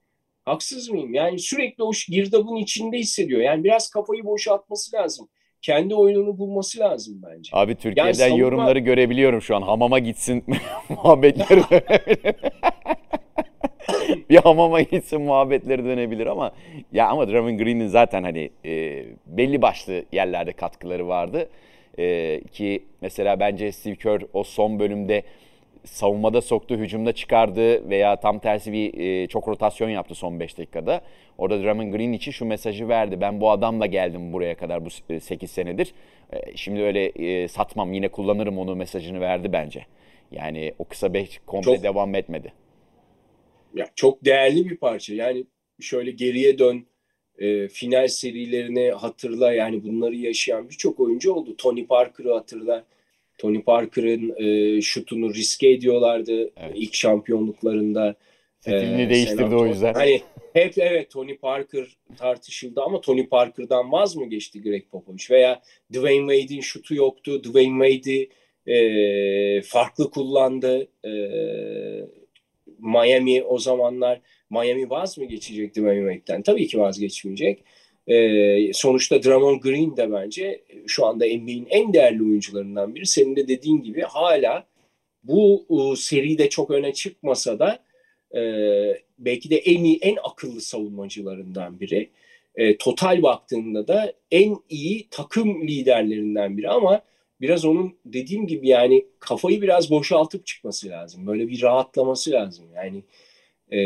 Haksız 0.44 0.90
mıyım? 0.90 1.14
Yani 1.14 1.38
sürekli 1.38 1.84
o 1.84 1.90
girdabın 2.08 2.56
içinde 2.56 2.98
hissediyor. 2.98 3.40
Yani 3.40 3.64
biraz 3.64 3.90
kafayı 3.90 4.24
boşaltması 4.24 4.96
lazım. 4.96 5.28
Kendi 5.62 5.94
oyununu 5.94 6.38
bulması 6.38 6.78
lazım 6.78 7.22
bence. 7.26 7.50
Abi 7.52 7.74
Türkiye'den 7.74 8.06
yani 8.06 8.14
savunma... 8.14 8.38
yorumları 8.38 8.78
görebiliyorum 8.78 9.42
şu 9.42 9.56
an. 9.56 9.62
Hamama 9.62 9.98
gitsin 9.98 10.44
muhabbetleri 10.88 11.62
bir 14.30 14.36
hamama 14.36 14.80
gitsin 14.80 15.22
muhabbetleri 15.22 15.84
dönebilir 15.84 16.26
ama 16.26 16.52
ya 16.92 17.08
ama 17.08 17.28
Draymond 17.28 17.58
Green'in 17.58 17.86
zaten 17.86 18.22
hani 18.22 18.50
e, 18.64 19.04
belli 19.26 19.62
başlı 19.62 20.04
yerlerde 20.12 20.52
katkıları 20.52 21.08
vardı. 21.08 21.48
E, 21.98 22.40
ki 22.52 22.84
mesela 23.00 23.40
bence 23.40 23.72
Steve 23.72 23.96
Kerr 23.96 24.22
o 24.32 24.44
son 24.44 24.78
bölümde 24.78 25.22
savunmada 25.84 26.40
soktu, 26.40 26.76
hücumda 26.76 27.12
çıkardı 27.12 27.90
veya 27.90 28.16
tam 28.16 28.38
tersi 28.38 28.72
bir 28.72 28.98
e, 28.98 29.26
çok 29.26 29.48
rotasyon 29.48 29.88
yaptı 29.88 30.14
son 30.14 30.40
5 30.40 30.58
dakikada. 30.58 31.00
Orada 31.38 31.62
Draymond 31.62 31.94
Green 31.94 32.12
için 32.12 32.32
şu 32.32 32.44
mesajı 32.44 32.88
verdi. 32.88 33.20
Ben 33.20 33.40
bu 33.40 33.50
adamla 33.50 33.86
geldim 33.86 34.32
buraya 34.32 34.54
kadar 34.54 34.84
bu 34.84 35.20
8 35.20 35.50
senedir. 35.50 35.94
E, 36.32 36.56
şimdi 36.56 36.82
öyle 36.82 37.04
e, 37.04 37.48
satmam 37.48 37.92
yine 37.92 38.08
kullanırım 38.08 38.58
onu 38.58 38.76
mesajını 38.76 39.20
verdi 39.20 39.52
bence. 39.52 39.86
Yani 40.32 40.74
o 40.78 40.84
kısa 40.84 41.14
5 41.14 41.40
komple 41.46 41.74
çok, 41.74 41.82
devam 41.82 42.14
etmedi. 42.14 42.52
Ya 43.76 43.90
çok 43.94 44.24
değerli 44.24 44.70
bir 44.70 44.76
parça. 44.76 45.14
Yani 45.14 45.44
şöyle 45.80 46.10
geriye 46.10 46.58
dön 46.58 46.86
e, 47.38 47.68
final 47.68 48.08
serilerini 48.08 48.90
hatırla 48.90 49.52
yani 49.52 49.84
bunları 49.84 50.16
yaşayan 50.16 50.68
birçok 50.68 51.00
oyuncu 51.00 51.32
oldu. 51.32 51.56
Tony 51.56 51.86
Parker'ı 51.86 52.32
hatırla. 52.32 52.84
Tony 53.38 53.62
Parker'ın 53.62 54.34
e, 54.36 54.80
şutunu 54.80 55.34
riske 55.34 55.70
ediyorlardı 55.70 56.50
evet. 56.56 56.72
ilk 56.74 56.94
şampiyonluklarında. 56.94 58.14
Stilini 58.60 59.02
ee, 59.02 59.10
değiştirdi 59.10 59.54
o 59.54 59.66
yüzden. 59.66 59.94
Hani 59.94 60.22
hep 60.52 60.78
evet 60.78 61.10
Tony 61.10 61.36
Parker 61.36 61.86
tartışıldı 62.18 62.82
ama 62.82 63.00
Tony 63.00 63.26
Parker'dan 63.26 63.92
vaz 63.92 64.16
mı 64.16 64.26
geçti 64.26 64.62
Greg 64.62 64.82
Popovich? 64.90 65.30
Veya 65.30 65.62
Dwayne 65.92 66.36
Wade'in 66.36 66.60
şutu 66.60 66.94
yoktu. 66.94 67.44
Dwayne 67.44 67.88
Wade'i 67.88 68.28
e, 68.66 69.62
farklı 69.62 70.10
kullandı. 70.10 70.88
E, 71.04 71.10
Miami 72.86 73.42
o 73.42 73.58
zamanlar 73.58 74.20
Miami 74.50 74.90
vaz 74.90 75.18
mı 75.18 75.24
geçecekti 75.24 75.80
Wade'den? 75.80 76.42
Tabii 76.42 76.66
ki 76.66 76.78
vazgeçmeyecek. 76.78 77.64
E, 78.06 78.72
sonuçta 78.72 79.22
Draymond 79.22 79.60
Green 79.60 79.96
de 79.96 80.12
bence 80.12 80.62
şu 80.86 81.06
anda 81.06 81.24
NBA'in 81.24 81.66
en 81.70 81.92
değerli 81.92 82.22
oyuncularından 82.22 82.94
biri. 82.94 83.06
Senin 83.06 83.36
de 83.36 83.48
dediğin 83.48 83.82
gibi 83.82 84.00
hala 84.02 84.66
bu 85.24 85.66
e, 85.70 85.96
seride 85.96 86.48
çok 86.48 86.70
öne 86.70 86.92
çıkmasa 86.92 87.58
da 87.58 87.78
e, 88.36 88.42
belki 89.18 89.50
de 89.50 89.56
en 89.56 89.84
iyi, 89.84 89.98
en 90.02 90.16
akıllı 90.24 90.60
savunmacılarından 90.60 91.80
biri. 91.80 92.10
E, 92.54 92.76
total 92.76 93.22
baktığında 93.22 93.88
da 93.88 94.12
en 94.30 94.56
iyi 94.68 95.08
takım 95.10 95.68
liderlerinden 95.68 96.58
biri 96.58 96.68
ama 96.68 97.02
biraz 97.40 97.64
onun 97.64 97.94
dediğim 98.04 98.46
gibi 98.46 98.68
yani 98.68 99.06
kafayı 99.18 99.62
biraz 99.62 99.90
boşaltıp 99.90 100.46
çıkması 100.46 100.88
lazım. 100.88 101.26
Böyle 101.26 101.48
bir 101.48 101.62
rahatlaması 101.62 102.30
lazım. 102.30 102.66
Yani 102.74 103.02
e, 103.72 103.80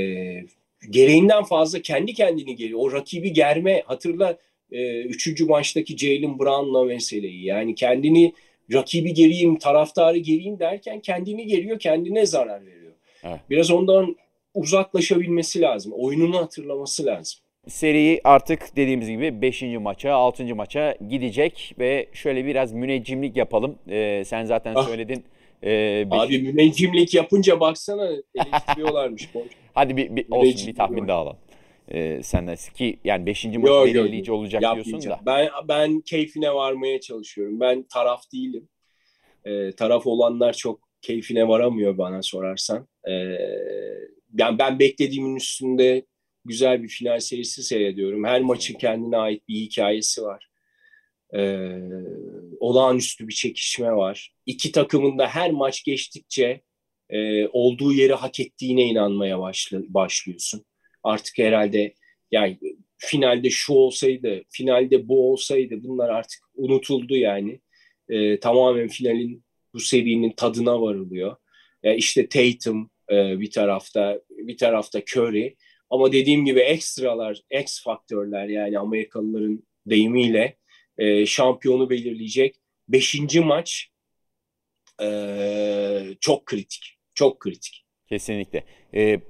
gereğinden 0.91 1.45
fazla 1.45 1.83
kendi 1.83 2.15
kendini 2.15 2.57
geliyor. 2.57 2.81
O 2.83 2.93
rakibi 2.93 3.33
germe 3.33 3.83
hatırla 3.87 4.39
e, 4.73 5.01
üçüncü 5.03 5.45
maçtaki 5.45 5.99
Jalen 5.99 6.39
Brown'la 6.39 6.85
meseleyi. 6.85 7.45
Yani 7.45 7.75
kendini 7.75 8.35
rakibi 8.73 9.15
geriyim, 9.15 9.59
taraftarı 9.59 10.19
geriyim 10.19 10.59
derken 10.59 11.01
kendini 11.01 11.47
geriyor, 11.47 11.79
kendine 11.79 12.27
zarar 12.27 12.67
veriyor. 12.67 12.93
Evet. 13.25 13.41
Biraz 13.51 13.71
ondan 13.71 14.17
uzaklaşabilmesi 14.55 15.61
lazım. 15.61 15.93
Oyununu 15.93 16.37
hatırlaması 16.39 17.07
lazım. 17.07 17.41
Seri 17.71 18.21
artık 18.25 18.77
dediğimiz 18.77 19.09
gibi 19.09 19.43
5. 19.43 19.63
maça, 19.63 20.13
6. 20.13 20.55
maça 20.55 20.97
gidecek 21.09 21.75
ve 21.79 22.07
şöyle 22.13 22.47
biraz 22.47 22.73
müneccimlik 22.73 23.37
yapalım. 23.37 23.79
Ee, 23.89 24.23
sen 24.27 24.45
zaten 24.45 24.75
ah. 24.77 24.87
söyledin. 24.87 25.25
Ee, 25.65 26.07
beş... 26.11 26.21
Abi 26.21 26.39
müneccimlik 26.39 27.15
yapınca 27.15 27.61
baksana 27.61 28.09
eleştiriyorlarmış. 28.35 29.31
Hadi 29.75 29.97
bir, 29.97 30.17
bir 30.17 30.27
olsun 30.31 30.67
bir 30.67 30.75
tahmin 30.75 31.09
daha 31.09 31.19
alalım. 31.19 31.37
Ee, 31.89 32.23
senden 32.23 32.57
ki 32.75 32.99
yani 33.05 33.27
5. 33.27 33.45
maç 33.45 33.55
belirleyici 33.55 34.33
olacak 34.33 34.63
diyorsun 34.75 35.11
da. 35.11 35.21
Ben 35.27 35.49
ben 35.69 36.01
keyfine 36.01 36.55
varmaya 36.55 37.01
çalışıyorum. 37.01 37.61
Ben 37.61 37.83
taraf 37.83 38.23
değilim. 38.33 38.69
Ee, 39.45 39.73
taraf 39.73 40.07
olanlar 40.07 40.53
çok 40.53 40.81
keyfine 41.03 41.49
varamıyor 41.49 41.99
bana 41.99 42.23
sorarsan. 42.23 42.89
Ee, 43.09 43.13
yani 44.39 44.59
ben 44.59 44.79
beklediğimin 44.79 45.37
üstünde 45.37 46.05
güzel 46.45 46.83
bir 46.83 46.89
final 46.89 47.21
serisi 47.21 47.63
seyrediyorum. 47.63 48.25
Her 48.25 48.41
maçın 48.41 48.75
kendine 48.75 49.17
ait 49.17 49.49
bir 49.49 49.55
hikayesi 49.55 50.23
var. 50.23 50.49
Ee, 51.35 51.69
olağanüstü 52.61 53.29
bir 53.29 53.33
çekişme 53.33 53.93
var. 53.93 54.35
İki 54.47 54.73
takımın 54.73 55.19
da 55.19 55.27
her 55.27 55.51
maç 55.51 55.85
geçtikçe 55.85 56.61
e, 57.11 57.47
olduğu 57.49 57.93
yeri 57.93 58.15
hak 58.15 58.41
ettiğine 58.41 58.83
inanmaya 58.83 59.41
başlı, 59.41 59.85
başlıyorsun. 59.89 60.65
Artık 61.03 61.39
herhalde 61.39 61.95
yani 62.31 62.59
finalde 62.97 63.51
şu 63.51 63.73
olsaydı, 63.73 64.43
finalde 64.51 65.09
bu 65.09 65.33
olsaydı 65.33 65.75
bunlar 65.83 66.09
artık 66.09 66.41
unutuldu 66.55 67.17
yani. 67.17 67.61
E, 68.09 68.41
tamamen 68.41 68.89
finalin 68.89 69.45
bu 69.75 69.81
serinin 69.81 70.33
tadına 70.33 70.83
varılıyor. 70.83 71.37
E, 71.83 71.97
işte 71.97 72.29
Tatum, 72.29 72.91
Ee, 73.11 73.41
bir 73.41 73.51
tarafta 73.51 74.21
bir 74.31 74.57
tarafta 74.57 75.01
Curry. 75.01 75.57
Ama 75.91 76.13
dediğim 76.13 76.45
gibi 76.45 76.61
ekstralar, 76.61 77.43
X 77.61 77.83
faktörler 77.83 78.49
yani 78.49 78.79
Amerikalıların 78.79 79.63
deyimiyle 79.87 80.57
e, 80.99 81.27
şampiyonu 81.27 81.91
belirleyecek. 81.91 82.57
Beşinci 82.89 83.41
maç 83.41 83.91
e, 85.03 86.17
çok 86.21 86.47
kritik. 86.47 86.99
Çok 87.15 87.41
kritik. 87.41 87.85
Kesinlikle. 88.09 88.65
Ee, 88.95 89.21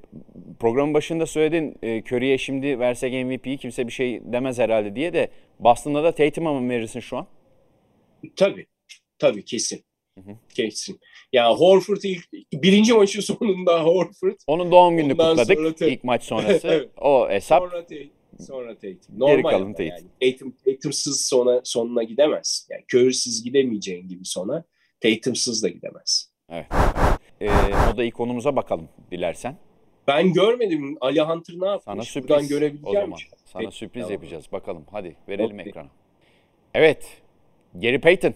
programın 0.61 0.95
başında 0.95 1.27
söyledin 1.27 1.79
e, 1.83 2.03
Curry'e 2.03 2.39
şimdi 2.39 2.79
versek 2.79 3.13
MVP'yi 3.25 3.59
kimse 3.59 3.87
bir 3.87 3.93
şey 3.93 4.21
demez 4.25 4.59
herhalde 4.59 4.97
diye 4.97 5.13
de 5.13 5.31
Boston'da 5.59 6.05
da 6.05 6.13
Tatum'a 6.13 6.61
mı 6.61 6.71
verirsin 6.71 7.01
şu 7.01 7.17
an? 7.17 7.27
Tabii. 8.37 8.67
Tabii 9.19 9.45
kesin. 9.45 9.85
Hı 10.19 10.21
hı. 10.31 10.37
Kesin. 10.55 11.01
Ya 11.33 11.55
Horford 11.55 12.03
ilk 12.03 12.29
birinci 12.53 12.93
maçın 12.95 13.21
sonunda 13.21 13.83
Horford 13.85 14.37
Onun 14.47 14.71
doğum 14.73 14.97
gününü 14.97 15.13
Ondan 15.13 15.31
kutladık 15.31 15.59
sonra 15.59 15.71
Tatum. 15.73 15.89
ilk 15.89 16.05
maç 16.05 16.23
sonrası. 16.25 16.69
Evet. 16.73 16.89
O 17.01 17.29
hesap 17.31 17.63
sonra 17.63 17.87
Tatum. 17.87 18.11
Sonra 18.47 18.75
Tatum. 18.75 18.99
Normal 19.19 19.51
kalan 19.51 19.63
ama 19.63 19.73
Tatum. 19.73 19.87
yani. 20.21 20.33
Tatum, 20.33 20.57
Tatum'sız 20.65 21.21
sona, 21.27 21.61
sonuna 21.65 22.03
gidemez. 22.03 22.69
Yani 22.71 22.85
Curry'siz 22.95 23.45
gidemeyeceğin 23.45 24.09
gibi 24.09 24.25
sona 24.25 24.65
Tatum'sız 25.01 25.63
da 25.63 25.69
gidemez. 25.69 26.33
Evet. 26.51 26.67
Ee, 27.41 27.51
o 27.95 27.97
da 27.97 28.05
ilk 28.05 28.15
konumuza 28.15 28.57
bakalım 28.57 28.89
dilersen. 29.11 29.57
Ben 30.09 30.33
görmedim 30.33 30.97
Ali 31.01 31.21
Hunter 31.21 31.55
ne 31.61 31.67
yapmış. 31.67 31.85
Sana 31.85 31.95
Buradan 31.97 32.05
sürpriz 32.05 32.47
o 32.47 32.49
görebileceğim 32.49 33.01
zaman. 33.01 33.17
şey. 33.17 33.31
Sana 33.45 33.63
Peki, 33.63 33.77
sürpriz 33.77 34.03
tamam. 34.03 34.13
yapacağız. 34.13 34.53
Bakalım 34.53 34.85
hadi 34.91 35.17
verelim 35.29 35.59
Okey. 35.59 35.69
ekrana. 35.69 35.89
Evet. 36.75 37.09
Gary 37.75 38.01
Payton 38.01 38.35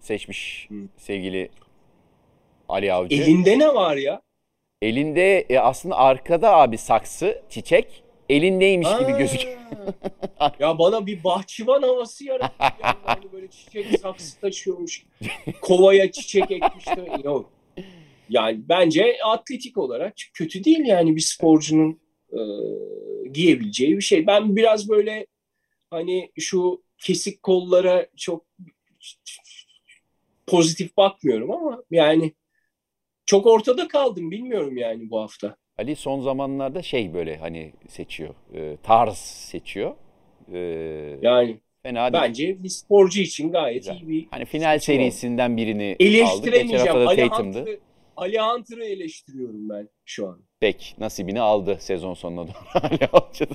seçmiş 0.00 0.66
Hı. 0.70 0.74
sevgili 0.96 1.50
Ali 2.68 2.92
Avcı. 2.92 3.14
Elinde 3.14 3.58
ne 3.58 3.74
var 3.74 3.96
ya? 3.96 4.22
Elinde 4.82 5.40
e, 5.40 5.58
aslında 5.58 5.96
arkada 5.96 6.56
abi 6.56 6.78
saksı, 6.78 7.42
çiçek. 7.50 8.02
Elindeymiş 8.28 8.88
gibi 8.88 9.12
Aa! 9.12 9.18
gözüküyor. 9.18 9.58
ya 10.60 10.78
bana 10.78 11.06
bir 11.06 11.24
bahçıvan 11.24 11.82
havası 11.82 12.24
yarattı. 12.24 12.54
Yani 12.82 12.94
hani 13.02 13.32
böyle 13.32 13.48
çiçek 13.50 14.00
saksı 14.00 14.40
taşıyormuş. 14.40 15.06
Kovaya 15.60 16.12
çiçek 16.12 16.50
ekmiş 16.50 16.86
de 16.86 17.20
yok. 17.24 17.52
Yani 18.28 18.60
bence 18.68 19.16
atletik 19.24 19.78
olarak 19.78 20.14
kötü 20.34 20.64
değil 20.64 20.84
yani 20.86 21.16
bir 21.16 21.20
sporcunun 21.20 22.00
e, 22.32 22.40
giyebileceği 23.32 23.96
bir 23.96 24.02
şey. 24.02 24.26
Ben 24.26 24.56
biraz 24.56 24.88
böyle 24.88 25.26
hani 25.90 26.32
şu 26.38 26.82
kesik 26.98 27.42
kollara 27.42 28.06
çok 28.16 28.46
pozitif 30.50 30.96
bakmıyorum 30.96 31.50
ama 31.50 31.82
yani 31.90 32.32
çok 33.26 33.46
ortada 33.46 33.88
kaldım 33.88 34.30
bilmiyorum 34.30 34.76
yani 34.76 35.10
bu 35.10 35.20
hafta. 35.20 35.56
Ali 35.78 35.96
son 35.96 36.20
zamanlarda 36.20 36.82
şey 36.82 37.14
böyle 37.14 37.36
hani 37.36 37.72
seçiyor. 37.88 38.34
e, 38.54 38.76
tarz 38.82 39.16
seçiyor. 39.18 39.94
E, 40.52 40.58
Yani 41.22 41.60
fena 41.82 42.12
değil. 42.12 42.22
bence 42.24 42.62
bir 42.62 42.68
sporcu 42.68 43.20
için 43.20 43.52
gayet 43.52 43.78
Güzel. 43.82 44.00
iyi 44.00 44.08
bir 44.08 44.26
Hani 44.30 44.44
final 44.44 44.78
serisinden 44.78 45.56
birini 45.56 45.96
eleştiremeyeceğim. 46.00 46.86
da 46.86 47.06
Ali. 47.08 47.28
Hunter'ı 47.28 47.78
Ali 48.16 48.38
Hunter'ı 48.40 48.84
eleştiriyorum 48.84 49.68
ben 49.68 49.88
şu 50.04 50.28
an. 50.28 50.40
Pek 50.60 50.94
nasibini 50.98 51.40
aldı 51.40 51.76
sezon 51.80 52.14
sonuna 52.14 52.46
doğru. 52.46 52.54
Ali 52.74 53.00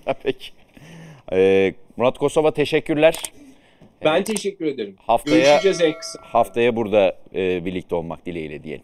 da 0.05 0.13
pek. 0.13 0.53
E, 1.31 1.73
Murat 1.97 2.17
Kosova 2.17 2.51
teşekkürler. 2.51 3.15
Ben 4.03 4.23
teşekkür 4.23 4.65
ederim. 4.65 4.95
Haftaya 4.99 5.37
Görüşeceğiz 5.37 5.81
en 5.81 5.93
kısa. 5.99 6.19
haftaya 6.21 6.75
burada 6.75 7.15
e, 7.35 7.65
birlikte 7.65 7.95
olmak 7.95 8.25
dileğiyle 8.25 8.63
diyelim. 8.63 8.83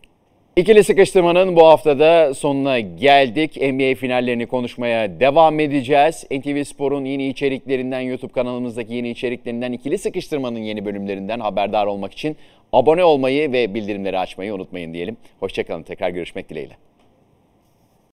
İkili 0.55 0.83
sıkıştırmanın 0.83 1.55
bu 1.55 1.67
haftada 1.67 2.33
sonuna 2.33 2.79
geldik. 2.79 3.57
NBA 3.61 3.95
finallerini 3.95 4.45
konuşmaya 4.45 5.19
devam 5.19 5.59
edeceğiz. 5.59 6.25
NTV 6.31 6.63
Spor'un 6.63 7.05
yeni 7.05 7.27
içeriklerinden, 7.27 7.99
YouTube 7.99 8.31
kanalımızdaki 8.31 8.93
yeni 8.93 9.09
içeriklerinden, 9.09 9.71
ikili 9.71 9.97
sıkıştırmanın 9.97 10.59
yeni 10.59 10.85
bölümlerinden 10.85 11.39
haberdar 11.39 11.85
olmak 11.85 12.13
için 12.13 12.37
abone 12.73 13.03
olmayı 13.03 13.51
ve 13.51 13.73
bildirimleri 13.73 14.19
açmayı 14.19 14.53
unutmayın 14.53 14.93
diyelim. 14.93 15.17
Hoşçakalın. 15.39 15.83
Tekrar 15.83 16.09
görüşmek 16.09 16.49
dileğiyle. 16.49 16.73